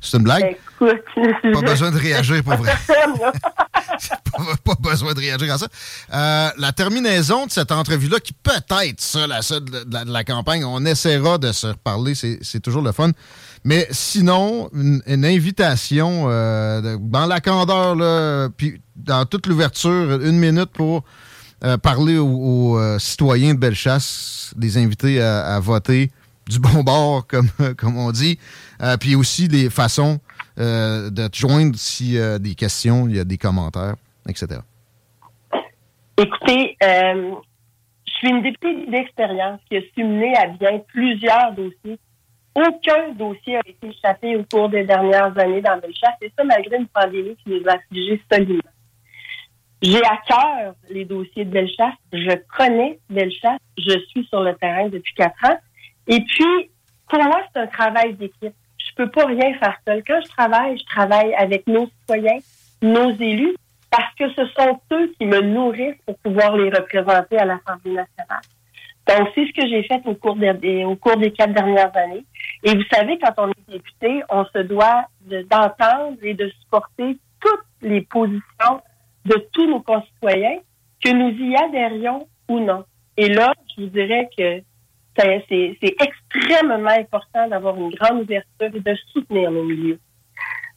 C'est 0.00 0.16
une 0.16 0.22
blague? 0.22 0.56
Écoute, 0.74 0.96
pas 1.52 1.60
besoin 1.60 1.90
de 1.90 1.98
réagir, 1.98 2.42
pour 2.44 2.54
vrai. 2.54 2.72
pas, 4.64 4.74
besoin 4.78 5.12
de 5.12 5.18
réagir 5.18 5.52
à 5.52 5.58
ça. 5.58 6.54
la 6.56 6.72
terminaison 6.72 7.46
de 7.46 7.50
cette 7.50 7.72
entrevue-là, 7.72 8.20
qui 8.20 8.32
peut 8.32 8.52
être 8.82 9.00
ça, 9.00 9.26
la, 9.26 9.40
de, 9.40 9.84
de, 9.84 10.12
la, 10.12 10.24
campagne, 10.24 10.64
on 10.64 10.84
essaiera 10.84 11.38
de 11.38 11.50
se 11.52 11.68
reparler. 11.68 12.14
C'est 12.14 12.60
toujours 12.60 12.82
le 12.82 12.92
fun. 12.92 13.10
Mais 13.64 13.88
sinon, 13.90 14.70
une, 14.72 15.24
invitation 15.24 16.26
dans 16.26 17.26
la 17.26 17.40
candeur, 17.40 18.50
puis 18.56 18.80
dans 18.94 19.24
toute 19.24 19.46
l'ouverture, 19.46 20.20
une 20.22 20.38
minute 20.38 20.70
pour 20.72 21.04
euh, 21.64 21.76
parler 21.76 22.18
aux, 22.18 22.78
euh, 22.78 23.00
citoyens 23.00 23.52
de 23.52 23.58
Bellechasse, 23.58 24.54
les 24.60 24.78
inviter 24.78 25.20
à, 25.20 25.58
voter 25.58 26.12
du 26.48 26.58
bon 26.58 26.82
bord, 26.82 27.26
comme, 27.76 27.96
on 27.96 28.10
dit, 28.10 28.38
euh, 28.82 28.96
puis 28.96 29.14
aussi 29.14 29.48
des 29.48 29.70
façons 29.70 30.20
de 30.56 31.28
te 31.28 31.36
joindre 31.36 31.76
s'il 31.76 32.14
y 32.14 32.20
a 32.20 32.40
des 32.40 32.56
questions, 32.56 33.06
il 33.08 33.14
y 33.14 33.20
a 33.20 33.24
des 33.24 33.38
commentaires, 33.38 33.94
etc. 34.28 34.60
Écoutez, 36.16 36.76
je 36.80 38.26
suis 38.26 38.28
une 38.28 38.42
députée 38.42 38.86
d'expérience 38.90 39.60
qui 39.68 39.76
a 39.76 39.80
su 39.80 40.02
mener 40.02 40.36
à 40.36 40.48
bien 40.48 40.80
plusieurs 40.88 41.52
dossiers. 41.52 42.00
Aucun 42.56 43.12
dossier 43.12 43.56
a 43.56 43.60
été 43.64 43.88
échappé 43.88 44.34
au 44.34 44.44
cours 44.50 44.68
des 44.68 44.82
dernières 44.82 45.38
années 45.38 45.60
dans 45.60 45.78
Bellechasse, 45.78 46.16
et 46.20 46.32
ça 46.36 46.42
malgré 46.42 46.76
une 46.76 46.88
pandémie 46.88 47.36
qui 47.36 47.50
nous 47.50 47.62
a 47.68 47.74
affligés 47.74 48.20
solidement. 48.30 48.62
J'ai 49.80 50.04
à 50.04 50.18
cœur 50.26 50.74
les 50.90 51.04
dossiers 51.04 51.44
de 51.44 51.50
Bellechasse. 51.50 51.94
Je 52.12 52.36
connais 52.56 52.98
Bellechasse. 53.08 53.60
Je 53.76 53.96
suis 54.08 54.24
sur 54.26 54.42
le 54.42 54.54
terrain 54.56 54.88
depuis 54.88 55.14
quatre 55.14 55.44
ans. 55.44 55.56
Et 56.08 56.20
puis, 56.20 56.70
pour 57.08 57.22
moi, 57.22 57.42
c'est 57.52 57.60
un 57.60 57.66
travail 57.66 58.14
d'équipe. 58.14 58.54
Je 58.78 58.94
peux 58.96 59.10
pas 59.10 59.26
rien 59.26 59.54
faire 59.58 59.76
seul. 59.86 60.02
Quand 60.06 60.20
je 60.22 60.28
travaille, 60.28 60.78
je 60.78 60.84
travaille 60.86 61.34
avec 61.34 61.66
nos 61.66 61.86
citoyens, 62.00 62.38
nos 62.82 63.10
élus, 63.12 63.54
parce 63.90 64.14
que 64.14 64.28
ce 64.32 64.46
sont 64.58 64.80
eux 64.92 65.12
qui 65.18 65.26
me 65.26 65.40
nourrissent 65.40 66.00
pour 66.06 66.18
pouvoir 66.18 66.56
les 66.56 66.70
représenter 66.70 67.38
à 67.38 67.44
l'Assemblée 67.44 67.92
nationale. 67.92 68.42
Donc, 69.06 69.28
c'est 69.34 69.46
ce 69.46 69.52
que 69.52 69.68
j'ai 69.68 69.82
fait 69.84 70.02
au 70.04 70.14
cours 70.14 70.36
des, 70.36 70.84
au 70.84 70.96
cours 70.96 71.16
des 71.16 71.30
quatre 71.30 71.54
dernières 71.54 71.96
années. 71.96 72.24
Et 72.62 72.74
vous 72.74 72.84
savez, 72.92 73.18
quand 73.18 73.32
on 73.38 73.50
est 73.50 73.72
député, 73.72 74.22
on 74.28 74.44
se 74.44 74.58
doit 74.58 75.04
d'entendre 75.50 76.18
et 76.22 76.34
de 76.34 76.48
supporter 76.60 77.16
toutes 77.40 77.66
les 77.82 78.02
positions 78.02 78.82
de 79.24 79.46
tous 79.52 79.66
nos 79.66 79.80
concitoyens, 79.80 80.58
que 81.02 81.10
nous 81.10 81.30
y 81.30 81.56
adhérions 81.56 82.26
ou 82.48 82.60
non. 82.60 82.84
Et 83.16 83.28
là, 83.28 83.52
je 83.76 83.82
vous 83.82 83.88
dirais 83.88 84.28
que 84.36 84.62
c'est 85.18 85.78
extrêmement 85.82 86.90
important 86.90 87.48
d'avoir 87.48 87.76
une 87.76 87.90
grande 87.90 88.22
ouverture 88.22 88.74
et 88.74 88.80
de 88.80 88.94
soutenir 89.12 89.50
nos 89.50 89.64
milieux. 89.64 89.98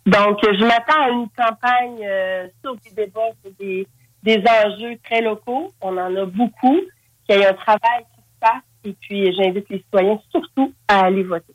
Donc, 0.05 0.39
je 0.41 0.65
m'attends 0.65 1.01
à 1.01 1.09
une 1.09 1.29
campagne 1.29 2.03
euh, 2.03 2.47
sur 2.63 2.75
des 2.77 2.89
débats, 2.91 3.29
des, 3.59 3.87
des 4.23 4.43
enjeux 4.49 4.97
très 5.03 5.21
locaux. 5.21 5.71
On 5.81 5.95
en 5.97 6.15
a 6.15 6.25
beaucoup. 6.25 6.79
Qu'il 7.27 7.37
y 7.37 7.41
ait 7.41 7.45
un 7.45 7.53
travail 7.53 8.03
qui 8.15 8.21
se 8.21 8.47
fasse. 8.47 8.63
Et 8.83 8.93
puis, 8.99 9.31
j'invite 9.33 9.69
les 9.69 9.77
citoyens 9.77 10.19
surtout 10.31 10.73
à 10.87 11.01
aller 11.01 11.23
voter. 11.23 11.53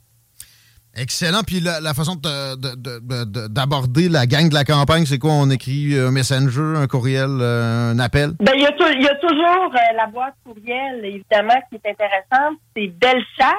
Excellent. 0.97 1.43
Puis 1.47 1.61
la, 1.61 1.93
façon 1.93 2.15
d'aborder 2.17 4.09
la 4.09 4.27
gang 4.27 4.49
de 4.49 4.55
la 4.55 4.65
campagne, 4.65 5.05
c'est 5.05 5.19
quoi? 5.19 5.33
On 5.33 5.51
écrit 5.51 5.99
un 5.99 6.11
messenger, 6.11 6.75
un 6.77 6.87
courriel, 6.87 7.39
euh, 7.41 7.93
un 7.93 7.99
appel? 7.99 8.33
Ben, 8.41 8.53
il 8.55 8.63
y, 8.63 8.67
a 8.67 8.73
toujours 8.73 9.75
euh, 9.75 9.95
la 9.95 10.07
boîte 10.07 10.35
courriel, 10.43 11.05
évidemment, 11.05 11.61
qui 11.69 11.77
est 11.77 11.91
intéressante. 11.91 12.59
C'est 12.75 12.89
Belchat 12.89 13.55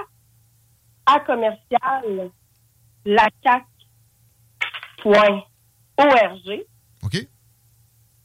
à 1.06 1.20
commercial 1.20 2.32
lacac.org. 3.06 3.64
OK. 7.04 7.28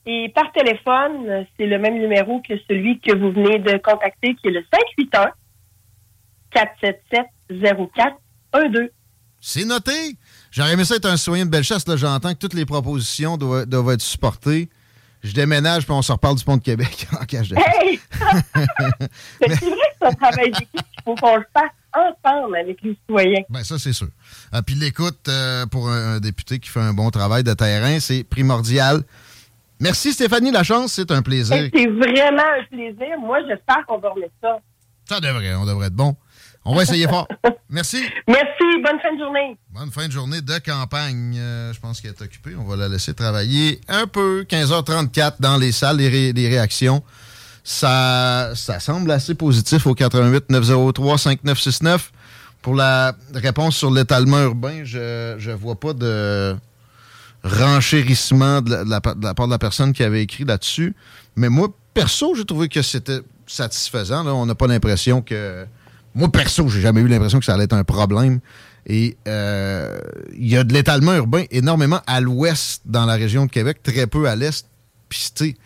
Et 0.04 0.28
par 0.34 0.50
téléphone, 0.52 1.46
c'est 1.56 1.66
le 1.66 1.78
même 1.78 1.98
numéro 1.98 2.40
que 2.40 2.54
celui 2.66 2.98
que 2.98 3.14
vous 3.14 3.30
venez 3.30 3.58
de 3.58 3.76
contacter, 3.76 4.34
qui 4.36 4.48
est 4.48 4.52
le 4.52 4.64
581 4.72 5.32
477 6.50 7.26
0412. 8.54 8.90
C'est 9.44 9.64
noté. 9.64 10.16
J'aurais 10.52 10.74
aimé 10.74 10.84
ça 10.84 10.94
être 10.94 11.06
un 11.06 11.16
citoyen 11.16 11.44
de 11.44 11.50
Bellechasse. 11.50 11.86
Là, 11.88 11.96
j'entends 11.96 12.32
que 12.32 12.38
toutes 12.38 12.54
les 12.54 12.64
propositions 12.64 13.36
doivent, 13.36 13.90
être 13.90 14.00
supportées. 14.00 14.70
Je 15.24 15.32
déménage, 15.32 15.82
puis 15.82 15.92
on 15.92 16.00
se 16.00 16.12
reparle 16.12 16.36
du 16.36 16.44
pont 16.44 16.56
de 16.56 16.62
Québec 16.62 17.08
en 17.20 17.24
cache 17.24 17.48
de 17.48 17.56
Hey! 17.56 18.00
c'est 19.40 19.48
vrai 19.48 19.58
que 20.00 20.06
un 20.06 20.12
travail 20.12 20.52
d'équipe. 20.52 20.68
Il 20.74 21.02
faut 21.04 21.14
qu'on 21.16 21.36
le 21.36 21.44
fasse 21.52 21.72
ensemble 21.92 22.56
avec 22.56 22.80
les 22.82 22.94
citoyens. 22.94 23.42
Bien, 23.48 23.64
ça, 23.64 23.80
c'est 23.80 23.92
sûr. 23.92 24.08
Ah, 24.52 24.62
puis 24.62 24.76
l'écoute 24.76 25.28
euh, 25.28 25.66
pour 25.66 25.90
un, 25.90 26.20
député 26.20 26.60
qui 26.60 26.68
fait 26.68 26.80
un 26.80 26.92
bon 26.92 27.10
travail 27.10 27.42
de 27.42 27.52
terrain, 27.52 27.98
c'est 27.98 28.22
primordial. 28.22 29.02
Merci 29.80 30.12
Stéphanie 30.12 30.52
Lachance, 30.52 30.92
c'est 30.92 31.10
un 31.10 31.22
plaisir. 31.22 31.68
C'est 31.74 31.86
vraiment 31.88 32.42
un 32.42 32.64
plaisir. 32.70 33.18
Moi, 33.18 33.40
j'espère 33.48 33.84
qu'on 33.86 33.98
va 33.98 34.10
remettre 34.10 34.34
ça. 34.40 34.60
Ça 35.08 35.18
devrait, 35.18 35.54
on 35.56 35.66
devrait 35.66 35.88
être 35.88 35.94
bon. 35.94 36.16
On 36.64 36.74
va 36.74 36.82
essayer 36.82 37.08
fort. 37.08 37.26
Merci. 37.68 38.02
Merci. 38.28 38.64
Bonne 38.84 39.00
fin 39.00 39.14
de 39.14 39.18
journée. 39.18 39.56
Bonne 39.70 39.90
fin 39.90 40.06
de 40.06 40.12
journée 40.12 40.40
de 40.40 40.58
campagne. 40.58 41.36
Euh, 41.36 41.72
je 41.72 41.80
pense 41.80 42.00
qu'elle 42.00 42.12
est 42.12 42.22
occupée. 42.22 42.52
On 42.56 42.64
va 42.64 42.76
la 42.76 42.88
laisser 42.88 43.14
travailler 43.14 43.80
un 43.88 44.06
peu. 44.06 44.44
15h34 44.48 45.34
dans 45.40 45.56
les 45.56 45.72
salles, 45.72 45.96
les, 45.96 46.48
réactions. 46.48 47.02
Ça, 47.64 48.52
ça 48.54 48.78
semble 48.78 49.10
assez 49.10 49.34
positif 49.34 49.86
au 49.86 49.94
88 49.94 50.50
903 50.50 51.18
5969. 51.18 52.12
Pour 52.60 52.76
la 52.76 53.12
réponse 53.34 53.76
sur 53.76 53.90
l'étalement 53.90 54.40
urbain, 54.42 54.84
je 54.84 55.34
ne 55.34 55.54
vois 55.54 55.78
pas 55.78 55.94
de 55.94 56.54
renchérissement 57.42 58.60
de 58.60 58.70
la, 58.70 58.84
de 58.84 59.24
la, 59.24 59.34
part 59.34 59.46
de 59.46 59.52
la 59.52 59.58
personne 59.58 59.92
qui 59.92 60.04
avait 60.04 60.22
écrit 60.22 60.44
là-dessus. 60.44 60.94
Mais 61.34 61.48
moi, 61.48 61.68
perso, 61.92 62.36
j'ai 62.36 62.44
trouvé 62.44 62.68
que 62.68 62.82
c'était 62.82 63.20
satisfaisant. 63.48 64.24
On 64.26 64.46
n'a 64.46 64.54
pas 64.54 64.68
l'impression 64.68 65.22
que 65.22 65.66
moi, 66.14 66.30
perso, 66.30 66.68
j'ai 66.68 66.80
jamais 66.80 67.00
eu 67.00 67.08
l'impression 67.08 67.38
que 67.38 67.44
ça 67.44 67.54
allait 67.54 67.64
être 67.64 67.72
un 67.74 67.84
problème. 67.84 68.40
Et 68.86 69.16
euh, 69.28 69.98
il 70.34 70.48
y 70.48 70.56
a 70.56 70.64
de 70.64 70.72
l'étalement 70.72 71.14
urbain 71.14 71.44
énormément 71.50 72.00
à 72.06 72.20
l'ouest 72.20 72.82
dans 72.84 73.06
la 73.06 73.14
région 73.14 73.46
de 73.46 73.50
Québec, 73.50 73.78
très 73.82 74.06
peu 74.06 74.28
à 74.28 74.36
l'est. 74.36 74.66
Puis, 75.08 75.30
tu 75.34 75.56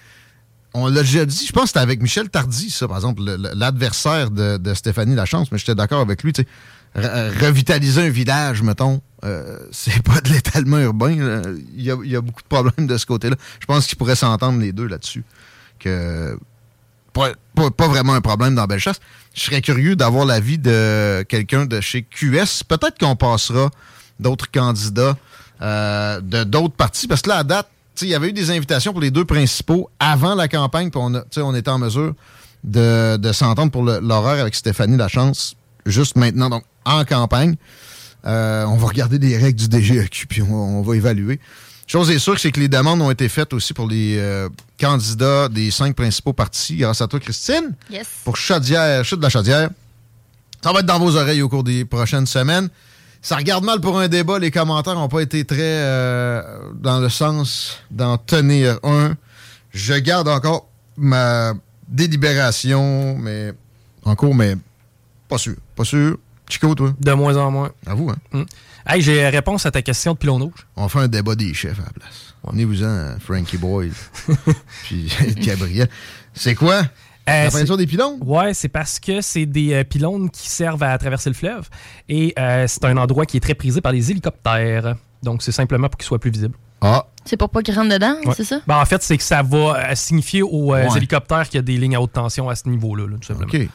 on 0.74 0.88
l'a 0.88 1.00
déjà 1.00 1.24
dit, 1.24 1.46
je 1.46 1.52
pense 1.52 1.62
que 1.62 1.68
c'était 1.68 1.80
avec 1.80 2.02
Michel 2.02 2.28
Tardy, 2.28 2.68
ça, 2.68 2.86
par 2.86 2.98
exemple, 2.98 3.22
l'adversaire 3.54 4.30
de, 4.30 4.74
Stéphanie 4.74 5.14
Lachance, 5.14 5.50
mais 5.50 5.56
j'étais 5.56 5.74
d'accord 5.74 6.00
avec 6.00 6.22
lui, 6.22 6.34
tu 6.34 6.42
sais. 6.42 6.48
Revitaliser 6.94 8.02
un 8.02 8.08
village, 8.10 8.62
mettons, 8.62 9.00
euh, 9.24 9.58
c'est 9.72 10.02
pas 10.02 10.20
de 10.20 10.30
l'étalement 10.30 10.78
urbain. 10.78 11.12
Il 11.74 11.82
y, 11.82 11.90
a, 11.90 12.20
beaucoup 12.20 12.42
de 12.42 12.48
problèmes 12.48 12.86
de 12.86 12.98
ce 12.98 13.06
côté-là. 13.06 13.36
Je 13.58 13.66
pense 13.66 13.86
qu'ils 13.86 13.96
pourraient 13.96 14.16
s'entendre 14.16 14.60
les 14.60 14.72
deux 14.72 14.86
là-dessus. 14.86 15.24
Pas, 17.16 17.88
vraiment 17.88 18.14
un 18.14 18.20
problème 18.20 18.54
dans 18.54 18.66
Bellechasse 18.66 19.00
je 19.36 19.42
serais 19.42 19.60
curieux 19.60 19.96
d'avoir 19.96 20.24
l'avis 20.24 20.58
de 20.58 21.22
quelqu'un 21.28 21.66
de 21.66 21.80
chez 21.80 22.02
QS. 22.02 22.64
Peut-être 22.66 22.98
qu'on 22.98 23.16
passera 23.16 23.70
d'autres 24.18 24.50
candidats 24.50 25.16
euh, 25.60 26.20
de 26.22 26.42
d'autres 26.44 26.74
partis, 26.74 27.06
parce 27.06 27.22
que 27.22 27.28
là, 27.28 27.36
à 27.36 27.44
date, 27.44 27.68
il 28.00 28.08
y 28.08 28.14
avait 28.14 28.30
eu 28.30 28.32
des 28.32 28.50
invitations 28.50 28.92
pour 28.92 29.00
les 29.00 29.10
deux 29.10 29.24
principaux 29.24 29.90
avant 30.00 30.34
la 30.34 30.48
campagne, 30.48 30.90
puis 30.90 31.00
on, 31.36 31.54
était 31.54 31.70
en 31.70 31.78
mesure 31.78 32.14
de, 32.64 33.30
s'entendre 33.32 33.70
pour 33.70 33.84
l'horaire 33.84 34.40
avec 34.40 34.54
Stéphanie 34.54 34.96
Lachance, 34.96 35.54
juste 35.84 36.16
maintenant, 36.16 36.48
donc 36.48 36.64
en 36.84 37.04
campagne. 37.04 37.56
Euh, 38.26 38.64
on 38.64 38.76
va 38.76 38.88
regarder 38.88 39.18
les 39.18 39.36
règles 39.36 39.58
du 39.58 39.66
DGEQ, 39.66 40.26
puis 40.26 40.42
on 40.42 40.82
va 40.82 40.96
évaluer. 40.96 41.40
Chose 41.86 42.10
est 42.10 42.18
sûre, 42.18 42.38
c'est 42.38 42.50
que 42.50 42.58
les 42.58 42.68
demandes 42.68 43.00
ont 43.00 43.10
été 43.10 43.28
faites 43.28 43.52
aussi 43.52 43.72
pour 43.72 43.86
les 43.86 44.16
euh, 44.18 44.48
candidats 44.78 45.48
des 45.48 45.70
cinq 45.70 45.94
principaux 45.94 46.32
partis, 46.32 46.76
grâce 46.76 47.00
à 47.00 47.06
toi, 47.06 47.20
Christine. 47.20 47.74
Yes. 47.90 48.08
Pour 48.24 48.36
Chaudière, 48.36 49.04
Chute 49.04 49.18
de 49.18 49.22
la 49.22 49.28
Chaudière. 49.30 49.70
Ça 50.62 50.72
va 50.72 50.80
être 50.80 50.86
dans 50.86 50.98
vos 50.98 51.14
oreilles 51.16 51.42
au 51.42 51.48
cours 51.48 51.62
des 51.62 51.84
prochaines 51.84 52.26
semaines. 52.26 52.68
Ça 53.22 53.36
regarde 53.36 53.64
mal 53.64 53.80
pour 53.80 53.98
un 54.00 54.08
débat. 54.08 54.38
Les 54.40 54.50
commentaires 54.50 54.94
n'ont 54.96 55.08
pas 55.08 55.20
été 55.20 55.44
très 55.44 55.58
euh, 55.60 56.42
dans 56.74 56.98
le 56.98 57.08
sens 57.08 57.78
d'en 57.90 58.18
tenir 58.18 58.78
un. 58.82 59.14
Je 59.72 59.94
garde 59.94 60.26
encore 60.28 60.68
ma 60.96 61.52
délibération, 61.86 63.16
mais 63.16 63.52
en 64.04 64.16
cours, 64.16 64.34
mais 64.34 64.56
pas 65.28 65.38
sûr. 65.38 65.54
Pas 65.76 65.84
sûr. 65.84 66.18
Chico, 66.48 66.74
toi? 66.74 66.94
De 66.98 67.12
moins 67.12 67.36
en 67.36 67.50
moins. 67.50 67.70
À 67.86 67.94
vous, 67.94 68.10
hein? 68.10 68.16
Mm. 68.32 68.42
Hey, 68.88 69.02
j'ai 69.02 69.28
réponse 69.28 69.66
à 69.66 69.72
ta 69.72 69.82
question 69.82 70.12
de 70.12 70.18
pilon 70.18 70.38
rouge. 70.38 70.66
On 70.76 70.88
fait 70.88 71.00
un 71.00 71.08
débat 71.08 71.34
des 71.34 71.52
chefs 71.54 71.80
à 71.80 71.86
la 71.86 71.90
place. 71.90 72.34
On 72.44 72.56
est 72.56 72.64
vous 72.64 72.84
en 72.84 73.16
Frankie 73.18 73.58
Boy. 73.58 73.90
puis 74.84 75.12
Gabriel. 75.38 75.88
C'est 76.32 76.54
quoi? 76.54 76.82
Euh, 77.28 77.44
la 77.44 77.50
peinture 77.50 77.76
des 77.76 77.88
pylônes? 77.88 78.18
Ouais, 78.24 78.54
c'est 78.54 78.68
parce 78.68 79.00
que 79.00 79.20
c'est 79.20 79.44
des 79.44 79.72
euh, 79.72 79.82
pylônes 79.82 80.30
qui 80.30 80.48
servent 80.48 80.84
à 80.84 80.96
traverser 80.98 81.28
le 81.28 81.34
fleuve. 81.34 81.68
Et 82.08 82.32
euh, 82.38 82.66
c'est 82.68 82.84
un 82.84 82.96
endroit 82.96 83.26
qui 83.26 83.38
est 83.38 83.40
très 83.40 83.54
prisé 83.54 83.80
par 83.80 83.90
les 83.90 84.12
hélicoptères. 84.12 84.94
Donc, 85.20 85.42
c'est 85.42 85.50
simplement 85.50 85.88
pour 85.88 85.98
qu'il 85.98 86.06
soit 86.06 86.20
plus 86.20 86.30
visible. 86.30 86.54
Ah. 86.80 87.06
C'est 87.24 87.36
pour 87.36 87.50
pas 87.50 87.62
qu'ils 87.62 87.74
rentrent 87.74 87.92
dedans, 87.92 88.14
c'est 88.36 88.44
ça? 88.44 88.60
Ben, 88.68 88.80
en 88.80 88.84
fait, 88.84 89.02
c'est 89.02 89.16
que 89.16 89.24
ça 89.24 89.42
va 89.42 89.96
signifier 89.96 90.42
aux 90.42 90.76
hélicoptères 90.94 91.48
qu'il 91.48 91.56
y 91.56 91.58
a 91.58 91.62
des 91.62 91.76
lignes 91.76 91.96
à 91.96 92.00
haute 92.00 92.12
tension 92.12 92.48
à 92.48 92.54
ce 92.54 92.68
niveau-là, 92.68 93.06
tout 93.20 93.26
simplement. 93.26 93.50
OK. 93.52 93.68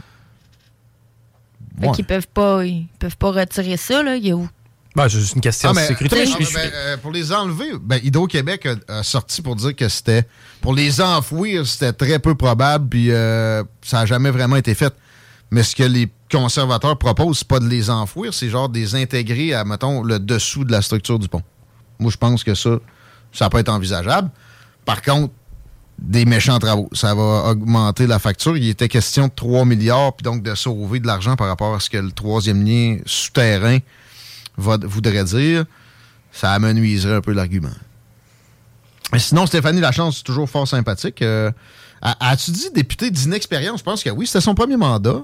Fait 1.82 1.92
qu'ils 1.92 2.06
peuvent 2.06 2.28
pas, 2.28 2.64
ils 2.64 2.88
peuvent 3.00 3.18
pas 3.18 3.32
retirer 3.32 3.76
ça, 3.76 4.04
là. 4.04 4.16
Il 4.16 4.26
y 4.26 4.32
a 4.32 4.36
où? 4.36 4.48
Ben, 4.96 5.08
c'est 5.08 5.20
juste 5.20 5.36
une 5.36 5.42
question 5.42 5.70
ah, 5.70 5.74
de 5.74 5.80
sécurité. 5.80 6.26
Ben, 6.26 6.72
euh, 6.74 6.98
pour 6.98 7.12
les 7.12 7.32
enlever, 7.32 7.72
ben, 7.82 8.00
Hydro-Québec 8.04 8.68
a, 8.88 9.04
sorti 9.04 9.42
pour 9.42 9.56
dire 9.56 9.76
que 9.76 9.88
c'était. 9.88 10.28
Pour 10.60 10.74
les 10.74 11.00
enfouir, 11.00 11.66
c'était 11.66 11.94
très 11.94 12.20
peu 12.20 12.36
probable, 12.36 12.90
puis 12.90 13.12
euh, 13.12 13.64
ça 13.82 14.00
n'a 14.00 14.06
jamais 14.06 14.32
vraiment 14.32 14.58
été 14.58 14.76
fait. 14.76 14.94
Mais 15.50 15.64
ce 15.64 15.76
que 15.76 15.84
les 15.84 16.10
conservateurs 16.30 16.98
proposent, 16.98 17.40
c'est 17.40 17.48
pas 17.48 17.60
de 17.60 17.68
les 17.68 17.90
enfouir, 17.90 18.34
c'est 18.34 18.50
genre 18.50 18.70
de 18.70 18.78
les 18.78 18.96
intégrer 18.96 19.54
à, 19.54 19.64
mettons, 19.64 20.04
le 20.04 20.20
dessous 20.20 20.66
de 20.66 20.72
la 20.72 20.82
structure 20.82 21.20
du 21.20 21.28
pont. 21.28 21.42
Moi, 22.00 22.12
je 22.12 22.18
pense 22.18 22.44
que 22.44 22.56
ça, 22.56 22.72
ça 23.32 23.50
peut 23.50 23.60
être 23.60 23.70
envisageable. 23.70 24.30
Par 24.86 25.02
contre, 25.02 25.34
des 26.00 26.26
méchants 26.26 26.58
travaux. 26.58 26.90
Ça 26.94 27.14
va 27.14 27.52
augmenter 27.52 28.08
la 28.08 28.18
facture. 28.18 28.58
Il 28.58 28.68
était 28.68 28.88
question 28.88 29.28
de 29.28 29.34
3 29.36 29.66
milliards, 29.66 30.14
puis 30.14 30.24
donc 30.24 30.42
de 30.42 30.56
sauver 30.56 31.00
de 31.00 31.08
l'argent 31.08 31.36
par 31.36 31.48
rapport 31.48 31.76
à 31.76 31.80
ce 31.80 31.90
que 31.90 31.98
le 31.98 32.12
troisième 32.12 32.66
lien 32.66 32.98
souterrain 33.06 33.78
voudrait 34.62 35.24
dire, 35.24 35.66
ça 36.32 36.52
amenuiserait 36.54 37.16
un 37.16 37.22
peu 37.22 37.34
l'argument. 37.34 37.70
Mais 39.12 39.20
sinon, 39.20 39.46
Stéphanie 39.46 39.82
Lachance, 39.82 40.18
c'est 40.18 40.24
toujours 40.24 40.50
fort 40.50 40.68
sympathique. 40.68 41.22
Euh, 41.22 41.52
as-tu 42.02 42.52
dit 42.52 42.72
député 42.72 43.12
d'inexpérience? 43.12 43.80
Je 43.80 43.84
pense 43.84 44.04
que 44.04 44.10
oui. 44.10 44.26
C'était 44.26 44.42
son 44.42 44.56
premier 44.56 44.78
mandat. 44.78 45.24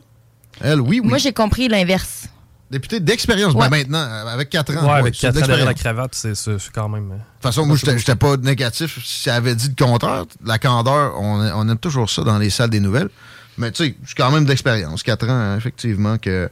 Elle, 0.62 0.82
oui, 0.82 1.00
oui. 1.02 1.08
Moi, 1.08 1.18
j'ai 1.18 1.32
compris 1.34 1.68
l'inverse. 1.68 2.28
Député 2.70 3.00
d'expérience. 3.00 3.54
Ben, 3.54 3.70
maintenant, 3.70 4.06
avec 4.28 4.50
4 4.50 4.76
ans. 4.78 4.88
Ouais, 4.88 5.00
avec 5.00 5.18
4 5.18 5.38
ans 5.38 5.48
derrière 5.48 5.66
la 5.66 5.74
cravate, 5.74 6.14
c'est 6.14 6.34
quand 6.74 6.90
même. 6.90 7.12
Euh, 7.12 7.16
de 7.16 7.20
toute 7.20 7.44
façon, 7.44 7.66
moi, 7.66 7.78
j'étais 7.78 8.16
pas 8.16 8.36
négatif. 8.36 9.00
Si 9.06 9.30
elle 9.30 9.36
avait 9.36 9.56
dit 9.56 9.70
le 9.70 9.86
contraire, 9.86 10.26
la 10.44 10.60
candeur, 10.60 11.14
on, 11.18 11.40
on 11.40 11.70
aime 11.70 11.78
toujours 11.78 12.10
ça 12.10 12.24
dans 12.24 12.38
les 12.38 12.50
salles 12.50 12.70
des 12.70 12.82
nouvelles. 12.82 13.10
Mais 13.58 13.72
tu 13.72 13.86
sais, 13.86 13.96
je 14.02 14.08
suis 14.08 14.16
quand 14.16 14.32
même 14.32 14.46
d'expérience. 14.46 15.02
4 15.02 15.30
ans, 15.30 15.56
effectivement, 15.58 16.18
que 16.18 16.30
euh, 16.30 16.48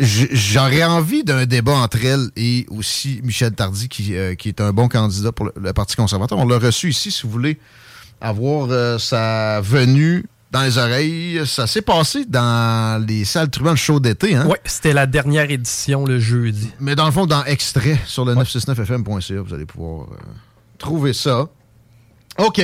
j'aurais 0.00 0.84
envie 0.84 1.24
d'un 1.24 1.46
débat 1.46 1.72
entre 1.72 2.04
elle 2.04 2.28
et 2.36 2.66
aussi 2.70 3.20
Michel 3.24 3.52
Tardy, 3.52 3.88
qui, 3.88 4.14
euh, 4.16 4.34
qui 4.34 4.48
est 4.48 4.60
un 4.60 4.72
bon 4.72 4.88
candidat 4.88 5.32
pour 5.32 5.50
le, 5.54 5.72
Parti 5.72 5.96
conservateur. 5.96 6.38
On 6.38 6.46
l'a 6.46 6.58
reçu 6.58 6.90
ici, 6.90 7.10
si 7.10 7.22
vous 7.24 7.30
voulez 7.30 7.58
avoir 8.20 8.68
euh, 8.70 8.98
sa 8.98 9.60
venue 9.60 10.24
dans 10.52 10.62
les 10.62 10.78
oreilles. 10.78 11.40
Ça 11.46 11.66
s'est 11.66 11.82
passé 11.82 12.24
dans 12.24 13.04
les 13.04 13.24
salles 13.24 13.50
Truman 13.50 13.74
Show 13.74 13.98
d'été. 13.98 14.36
Hein? 14.36 14.46
Oui, 14.48 14.56
c'était 14.64 14.92
la 14.92 15.06
dernière 15.06 15.50
édition 15.50 16.04
le 16.04 16.20
jeudi. 16.20 16.70
Mais 16.78 16.94
dans 16.94 17.06
le 17.06 17.12
fond, 17.12 17.26
dans 17.26 17.44
extrait 17.44 17.98
sur 18.06 18.24
le 18.24 18.34
969fm.ca, 18.34 19.40
vous 19.40 19.54
allez 19.54 19.66
pouvoir 19.66 20.08
euh, 20.12 20.16
trouver 20.78 21.14
ça. 21.14 21.48
OK. 22.38 22.62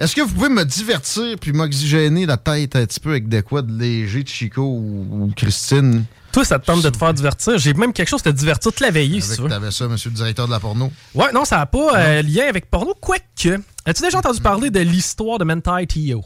Est-ce 0.00 0.16
que 0.16 0.22
vous 0.22 0.32
pouvez 0.32 0.48
me 0.48 0.64
divertir 0.64 1.36
puis 1.38 1.52
m'oxygéner 1.52 2.24
la 2.24 2.38
tête 2.38 2.74
un 2.74 2.86
petit 2.86 3.00
peu 3.00 3.10
avec 3.10 3.28
de 3.28 3.42
quoi 3.42 3.60
de 3.60 3.78
léger 3.78 4.22
de 4.22 4.28
Chico 4.28 4.62
ou, 4.62 5.30
Christine? 5.36 6.04
Toi, 6.32 6.42
ça 6.42 6.58
te 6.58 6.64
tente 6.64 6.80
de 6.82 6.88
te 6.88 6.96
faire 6.96 7.12
divertir? 7.12 7.58
J'ai 7.58 7.74
même 7.74 7.92
quelque 7.92 8.08
chose 8.08 8.22
de 8.22 8.30
te 8.30 8.36
divertir 8.36 8.72
toute 8.72 8.80
la 8.80 8.90
veillée, 8.90 9.20
si 9.20 9.36
tu 9.36 9.42
veux. 9.42 9.48
T'avais 9.50 9.70
ça, 9.70 9.88
monsieur 9.88 10.08
le 10.08 10.16
directeur 10.16 10.46
de 10.46 10.52
la 10.52 10.58
porno? 10.58 10.90
Ouais, 11.14 11.30
non, 11.32 11.44
ça 11.44 11.58
n'a 11.58 11.66
pas 11.66 11.98
euh, 11.98 12.22
lien 12.22 12.46
avec 12.48 12.70
porno. 12.70 12.94
Quoique, 12.98 13.60
as-tu 13.84 14.02
déjà 14.02 14.18
entendu 14.18 14.40
parler 14.40 14.70
de 14.70 14.80
l'histoire 14.80 15.36
de 15.36 15.44
Mentai 15.44 15.86
Tio? 15.86 16.24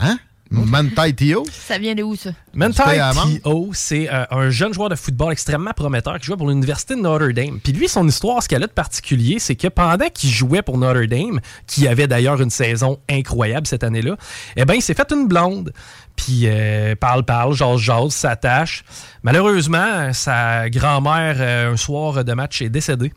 Hein? 0.00 0.18
Mantai 0.50 1.12
Tio? 1.14 1.44
Ça 1.50 1.78
vient 1.78 1.94
de 1.94 2.02
où, 2.02 2.16
ça? 2.16 2.30
Mantai 2.54 3.00
Tio, 3.12 3.70
c'est 3.74 4.08
euh, 4.12 4.24
un 4.30 4.50
jeune 4.50 4.72
joueur 4.72 4.88
de 4.88 4.94
football 4.94 5.32
extrêmement 5.32 5.72
prometteur 5.72 6.18
qui 6.18 6.26
jouait 6.26 6.36
pour 6.36 6.48
l'Université 6.48 6.94
de 6.94 7.00
Notre 7.00 7.28
Dame. 7.32 7.60
Puis 7.62 7.72
lui, 7.72 7.88
son 7.88 8.06
histoire, 8.08 8.42
ce 8.42 8.48
qu'elle 8.48 8.62
a 8.62 8.66
de 8.66 8.72
particulier, 8.72 9.38
c'est 9.38 9.56
que 9.56 9.68
pendant 9.68 10.08
qu'il 10.08 10.30
jouait 10.30 10.62
pour 10.62 10.78
Notre 10.78 11.04
Dame, 11.04 11.40
qui 11.66 11.86
avait 11.86 12.06
d'ailleurs 12.06 12.40
une 12.40 12.50
saison 12.50 12.98
incroyable 13.10 13.66
cette 13.66 13.84
année-là, 13.84 14.16
eh 14.56 14.64
bien, 14.64 14.76
il 14.76 14.82
s'est 14.82 14.94
fait 14.94 15.10
une 15.12 15.28
blonde. 15.28 15.72
Puis 16.16 16.42
euh, 16.44 16.94
parle, 16.96 17.24
parle, 17.24 17.54
jase, 17.54 17.78
jase, 17.78 18.12
s'attache. 18.12 18.84
Malheureusement, 19.22 20.12
sa 20.12 20.68
grand-mère, 20.70 21.36
euh, 21.38 21.72
un 21.72 21.76
soir 21.76 22.24
de 22.24 22.32
match, 22.32 22.62
est 22.62 22.70
décédée. 22.70 23.12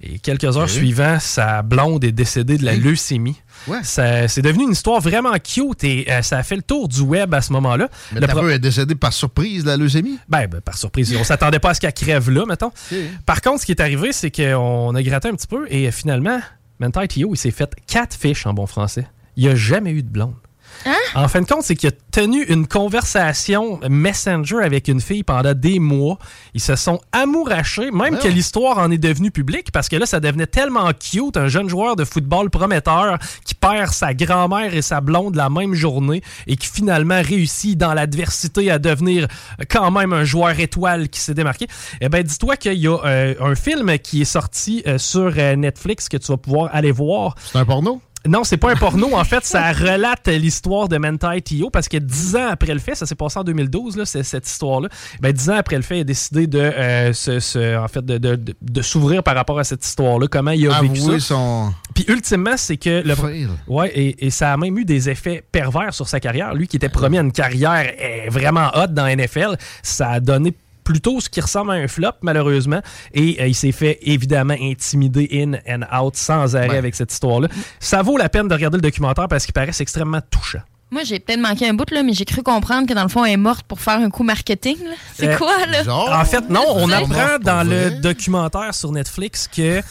Et 0.00 0.20
quelques 0.20 0.56
heures 0.56 0.70
suivant, 0.70 1.18
sa 1.18 1.62
blonde 1.62 2.04
est 2.04 2.12
décédée 2.12 2.56
de 2.56 2.64
la 2.64 2.76
leucémie. 2.76 3.36
C'est 3.82 4.42
devenu 4.42 4.64
une 4.64 4.72
histoire 4.72 5.00
vraiment 5.00 5.32
cute 5.38 5.84
et 5.84 6.06
euh, 6.10 6.22
ça 6.22 6.38
a 6.38 6.42
fait 6.42 6.56
le 6.56 6.62
tour 6.62 6.88
du 6.88 7.00
web 7.00 7.34
à 7.34 7.40
ce 7.40 7.52
moment-là. 7.52 7.88
Mais 8.12 8.20
le 8.20 8.26
pro... 8.26 8.48
est 8.48 8.58
décédé 8.58 8.94
par 8.94 9.12
surprise 9.12 9.64
de 9.64 9.68
la 9.68 9.76
leucémie? 9.76 10.18
Ben, 10.28 10.46
ben 10.46 10.60
par 10.60 10.76
surprise. 10.76 11.14
On 11.18 11.24
s'attendait 11.24 11.58
pas 11.58 11.70
à 11.70 11.74
ce 11.74 11.80
qu'elle 11.80 11.92
crève 11.92 12.30
là, 12.30 12.44
mettons. 12.46 12.70
Par 13.26 13.40
contre, 13.40 13.60
ce 13.60 13.66
qui 13.66 13.72
est 13.72 13.80
arrivé, 13.80 14.12
c'est 14.12 14.30
qu'on 14.30 14.94
a 14.94 15.02
gratté 15.02 15.28
un 15.28 15.34
petit 15.34 15.46
peu 15.46 15.66
et 15.70 15.90
finalement, 15.90 16.40
Mentai 16.80 17.08
Tio, 17.08 17.30
il 17.32 17.36
s'est 17.36 17.50
fait 17.50 17.74
quatre 17.86 18.14
fiches 18.14 18.46
en 18.46 18.54
bon 18.54 18.66
français. 18.66 19.06
Il 19.36 19.44
n'y 19.44 19.50
a 19.50 19.54
jamais 19.54 19.90
eu 19.90 20.02
de 20.02 20.08
blonde. 20.08 20.34
Hein? 20.86 20.94
En 21.14 21.28
fin 21.28 21.40
de 21.40 21.46
compte, 21.46 21.62
c'est 21.62 21.74
qu'il 21.74 21.88
a 21.88 21.92
tenu 22.10 22.44
une 22.44 22.66
conversation 22.66 23.80
Messenger 23.88 24.58
avec 24.62 24.88
une 24.88 25.00
fille 25.00 25.22
pendant 25.22 25.54
des 25.54 25.78
mois. 25.78 26.18
Ils 26.54 26.60
se 26.60 26.76
sont 26.76 27.00
amourachés, 27.12 27.90
même 27.90 28.18
que 28.18 28.28
l'histoire 28.28 28.78
en 28.78 28.90
est 28.90 28.98
devenue 28.98 29.30
publique, 29.30 29.72
parce 29.72 29.88
que 29.88 29.96
là, 29.96 30.06
ça 30.06 30.20
devenait 30.20 30.46
tellement 30.46 30.90
cute, 30.92 31.36
un 31.36 31.48
jeune 31.48 31.68
joueur 31.68 31.96
de 31.96 32.04
football 32.04 32.50
prometteur 32.50 33.18
qui 33.44 33.54
perd 33.54 33.92
sa 33.92 34.14
grand-mère 34.14 34.74
et 34.74 34.82
sa 34.82 35.00
blonde 35.00 35.34
la 35.34 35.50
même 35.50 35.74
journée 35.74 36.22
et 36.46 36.56
qui 36.56 36.68
finalement 36.68 37.20
réussit 37.22 37.76
dans 37.76 37.94
l'adversité 37.94 38.70
à 38.70 38.78
devenir 38.78 39.26
quand 39.68 39.90
même 39.90 40.12
un 40.12 40.24
joueur 40.24 40.58
étoile 40.58 41.08
qui 41.08 41.20
s'est 41.20 41.34
démarqué. 41.34 41.66
Eh 42.00 42.08
bien, 42.08 42.22
dis-toi 42.22 42.56
qu'il 42.56 42.74
y 42.74 42.88
a 42.88 42.96
euh, 43.04 43.34
un 43.40 43.54
film 43.54 43.98
qui 43.98 44.22
est 44.22 44.26
sorti 44.26 44.82
euh, 44.86 44.98
sur 44.98 45.32
euh, 45.36 45.56
Netflix 45.56 46.08
que 46.08 46.16
tu 46.16 46.28
vas 46.28 46.36
pouvoir 46.36 46.70
aller 46.72 46.92
voir. 46.92 47.34
C'est 47.44 47.58
un 47.58 47.64
porno? 47.64 48.00
Non, 48.26 48.44
c'est 48.44 48.56
pas 48.56 48.72
un 48.72 48.76
porno. 48.76 49.14
En 49.14 49.24
fait, 49.24 49.44
ça 49.44 49.72
relate 49.72 50.26
l'histoire 50.28 50.88
de 50.88 50.98
Mentai 50.98 51.40
Tio 51.40 51.70
parce 51.70 51.88
que 51.88 51.96
dix 51.96 52.36
ans 52.36 52.48
après 52.50 52.72
le 52.72 52.80
fait, 52.80 52.94
ça 52.94 53.06
s'est 53.06 53.14
passé 53.14 53.38
en 53.38 53.44
2012, 53.44 53.96
là, 53.96 54.04
cette 54.04 54.46
histoire-là. 54.46 54.88
Ben, 55.20 55.32
dix 55.32 55.48
ans 55.50 55.56
après 55.56 55.76
le 55.76 55.82
fait, 55.82 55.98
il 55.98 56.00
a 56.00 56.04
décidé 56.04 56.46
de, 56.46 56.58
euh, 56.58 57.78
en 57.78 57.88
fait, 57.88 58.04
de, 58.04 58.18
de, 58.18 58.82
s'ouvrir 58.82 59.22
par 59.22 59.34
rapport 59.34 59.58
à 59.58 59.64
cette 59.64 59.84
histoire-là. 59.84 60.26
Comment 60.28 60.50
il 60.50 60.68
a 60.68 60.80
vécu 60.80 61.00
ça. 61.00 61.18
son. 61.20 61.72
Puis 61.94 62.04
ultimement, 62.08 62.56
c'est 62.56 62.76
que 62.76 63.02
le. 63.04 63.14
Ouais, 63.66 63.90
et, 63.94 64.26
et, 64.26 64.30
ça 64.30 64.52
a 64.52 64.56
même 64.56 64.76
eu 64.78 64.84
des 64.84 65.08
effets 65.08 65.44
pervers 65.52 65.94
sur 65.94 66.08
sa 66.08 66.20
carrière. 66.20 66.54
Lui 66.54 66.68
qui 66.68 66.76
était 66.76 66.88
promis 66.88 67.18
à 67.18 67.22
une 67.22 67.32
carrière 67.32 67.92
eh, 67.98 68.28
vraiment 68.28 68.70
hot 68.74 68.88
dans 68.88 69.06
NFL, 69.06 69.56
ça 69.82 70.10
a 70.10 70.20
donné 70.20 70.54
plutôt 70.88 71.20
ce 71.20 71.28
qui 71.28 71.42
ressemble 71.42 71.72
à 71.72 71.74
un 71.74 71.86
flop, 71.86 72.12
malheureusement. 72.22 72.80
Et 73.12 73.36
euh, 73.42 73.46
il 73.46 73.54
s'est 73.54 73.72
fait 73.72 73.98
évidemment 74.00 74.56
intimider 74.58 75.28
in 75.30 75.52
and 75.68 75.82
out 75.94 76.16
sans 76.16 76.56
arrêt 76.56 76.78
avec 76.78 76.94
cette 76.94 77.12
histoire-là. 77.12 77.48
Ça 77.78 78.00
vaut 78.00 78.16
la 78.16 78.30
peine 78.30 78.48
de 78.48 78.54
regarder 78.54 78.78
le 78.78 78.82
documentaire 78.82 79.28
parce 79.28 79.44
qu'il 79.44 79.52
paraît 79.52 79.70
extrêmement 79.78 80.22
touchant. 80.30 80.62
Moi, 80.90 81.02
j'ai 81.04 81.20
peut-être 81.20 81.40
manqué 81.40 81.68
un 81.68 81.74
bout, 81.74 81.90
là, 81.90 82.02
mais 82.02 82.14
j'ai 82.14 82.24
cru 82.24 82.42
comprendre 82.42 82.88
que 82.88 82.94
dans 82.94 83.02
le 83.02 83.10
fond, 83.10 83.22
elle 83.22 83.34
est 83.34 83.36
morte 83.36 83.64
pour 83.64 83.82
faire 83.82 83.98
un 83.98 84.08
coup 84.08 84.22
marketing. 84.22 84.78
C'est 85.14 85.28
euh, 85.28 85.36
quoi, 85.36 85.66
là? 85.66 85.84
en 86.18 86.24
fait, 86.24 86.48
non, 86.48 86.64
on 86.74 86.90
apprend 86.90 87.38
dans 87.38 87.68
le 87.68 88.00
documentaire 88.00 88.74
sur 88.74 88.90
Netflix 88.90 89.46
que 89.46 89.82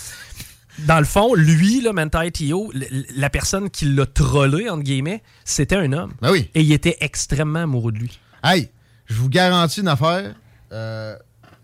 dans 0.80 0.98
le 0.98 1.06
fond, 1.06 1.36
lui, 1.36 1.80
là, 1.82 1.94
Mentai 1.94 2.32
Tio, 2.32 2.72
la 3.16 3.30
personne 3.30 3.70
qui 3.70 3.86
l'a 3.86 4.08
trollé, 4.08 4.68
entre 4.68 4.82
guillemets, 4.82 5.22
c'était 5.46 5.76
un 5.76 5.94
homme. 5.94 6.14
Ben 6.24 6.32
oui. 6.32 6.50
Et 6.56 6.62
il 6.62 6.72
était 6.72 6.98
extrêmement 7.02 7.60
amoureux 7.60 7.92
de 7.92 8.00
lui. 8.00 8.20
Hey, 8.44 8.70
je 9.06 9.14
vous 9.14 9.30
garantis 9.30 9.82
une 9.82 9.90
affaire. 9.90 10.34
Euh, 10.72 11.16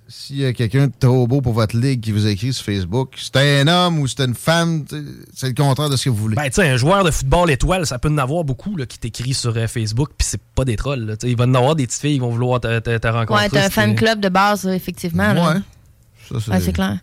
s'il 0.07 0.37
y 0.37 0.45
a 0.45 0.53
quelqu'un 0.53 0.87
de 0.87 0.93
trop 0.99 1.25
beau 1.27 1.41
pour 1.41 1.53
votre 1.53 1.75
ligue 1.77 2.01
qui 2.01 2.11
vous 2.11 2.27
écrit 2.27 2.53
sur 2.53 2.65
Facebook, 2.65 3.15
c'est 3.17 3.61
un 3.61 3.67
homme 3.67 3.99
ou 3.99 4.07
c'est 4.07 4.21
une 4.21 4.35
femme, 4.35 4.85
c'est 5.33 5.47
le 5.47 5.53
contraire 5.53 5.89
de 5.89 5.95
ce 5.95 6.05
que 6.05 6.09
vous 6.09 6.17
voulez. 6.17 6.35
Ben, 6.35 6.45
tu 6.45 6.53
sais, 6.53 6.67
un 6.67 6.77
joueur 6.77 7.03
de 7.03 7.11
football 7.11 7.49
étoile, 7.49 7.85
ça 7.85 7.99
peut 7.99 8.09
en 8.09 8.17
avoir 8.17 8.43
beaucoup 8.43 8.75
là, 8.75 8.85
qui 8.85 8.99
t'écrit 8.99 9.33
sur 9.33 9.55
euh, 9.57 9.67
Facebook, 9.67 10.09
puis 10.17 10.27
c'est 10.29 10.41
pas 10.55 10.65
des 10.65 10.75
trolls. 10.75 11.17
il 11.23 11.35
va 11.35 11.45
en 11.45 11.53
avoir 11.53 11.75
des 11.75 11.87
petites 11.87 12.01
filles 12.01 12.13
qui 12.15 12.19
vont 12.19 12.29
vouloir 12.29 12.59
te, 12.59 12.67
rencontrer. 13.07 13.43
Ouais, 13.45 13.49
t'as 13.49 13.65
un 13.65 13.69
fan 13.69 13.95
club 13.95 14.19
de 14.19 14.29
base, 14.29 14.67
effectivement. 14.67 15.33
Ouais 15.33 15.61
c'est 16.61 16.73
clair. 16.73 16.97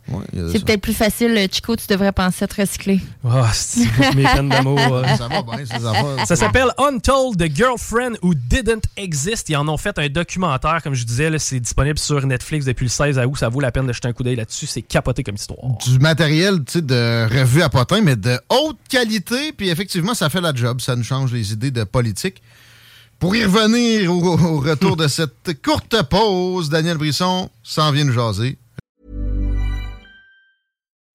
c'est 0.53 0.65
peut-être 0.65 0.81
plus 0.81 0.95
facile, 0.95 1.37
euh, 1.37 1.47
Chico, 1.51 1.77
tu 1.77 1.87
devrais 1.89 2.13
penser 2.13 2.45
à 2.45 2.49
te 2.49 2.61
recycler. 2.61 3.01
Oh, 3.25 3.29
c'est 3.53 3.85
mes 4.15 4.25
peines 4.25 4.49
d'amour. 4.49 4.79
Ça 5.19 5.29
va 5.29 5.43
bien, 5.43 5.65
ces 5.65 5.85
affaires. 5.85 6.27
Ça 6.27 6.37
s'appelle 6.37 6.69
Untold 6.79 7.39
The 7.39 7.55
Girlfriend 7.55 8.17
Who 8.23 8.35
Didn't 8.35 8.83
Exist. 8.97 9.49
Ils 9.49 9.57
en 9.57 9.69
ont 9.69 9.77
fait 9.77 9.99
un 9.99 10.09
documentaire, 10.09 10.83
comme 10.83 10.95
je 10.95 11.05
disais, 11.05 11.31
c'est 11.39 11.61
disponible 11.61 11.99
sur 11.99 12.25
Netflix 12.27 12.65
depuis 12.65 12.85
le 12.85 12.91
16 12.91 13.19
août. 13.19 13.37
Ça 13.37 13.49
vaut 13.49 13.61
la 13.61 13.73
peine 13.73 13.87
de 13.87 13.93
jeter 13.93 14.09
un 14.09 14.13
coup 14.13 14.23
d'œil 14.23 14.37
là-dessus. 14.37 14.67
C'est 14.67 14.83
capoté 14.83 15.23
comme 15.23 15.35
histoire. 15.37 15.79
Du 15.87 15.99
matériel 15.99 16.61
de 16.63 17.25
revue 17.41 17.63
à 17.63 17.69
potin, 17.69 18.01
mais 18.01 18.17
de 18.17 18.39
haute 18.49 18.79
qualité. 18.89 19.53
Puis 19.53 19.69
effectivement, 19.69 20.15
ça 20.15 20.31
fait 20.31 20.41
la 20.41 20.55
job. 20.55 20.81
Ça 20.81 20.97
nous 20.97 21.05
change 21.05 21.33
les 21.33 21.53
idées 21.53 21.71
de 21.71 21.85
politique. 21.85 22.43
Pour 23.19 23.37
y 23.37 23.45
revenir 23.45 24.11
au, 24.11 24.39
au 24.39 24.61
retour 24.61 24.97
de 24.97 25.07
cette 25.09 25.63
courte 25.63 26.03
pause, 26.09 26.71
Daniel 26.71 26.97
Brisson 26.97 27.51
s'en 27.63 27.93
vient 27.93 28.05
nous 28.05 28.15
jaser. 28.15 28.57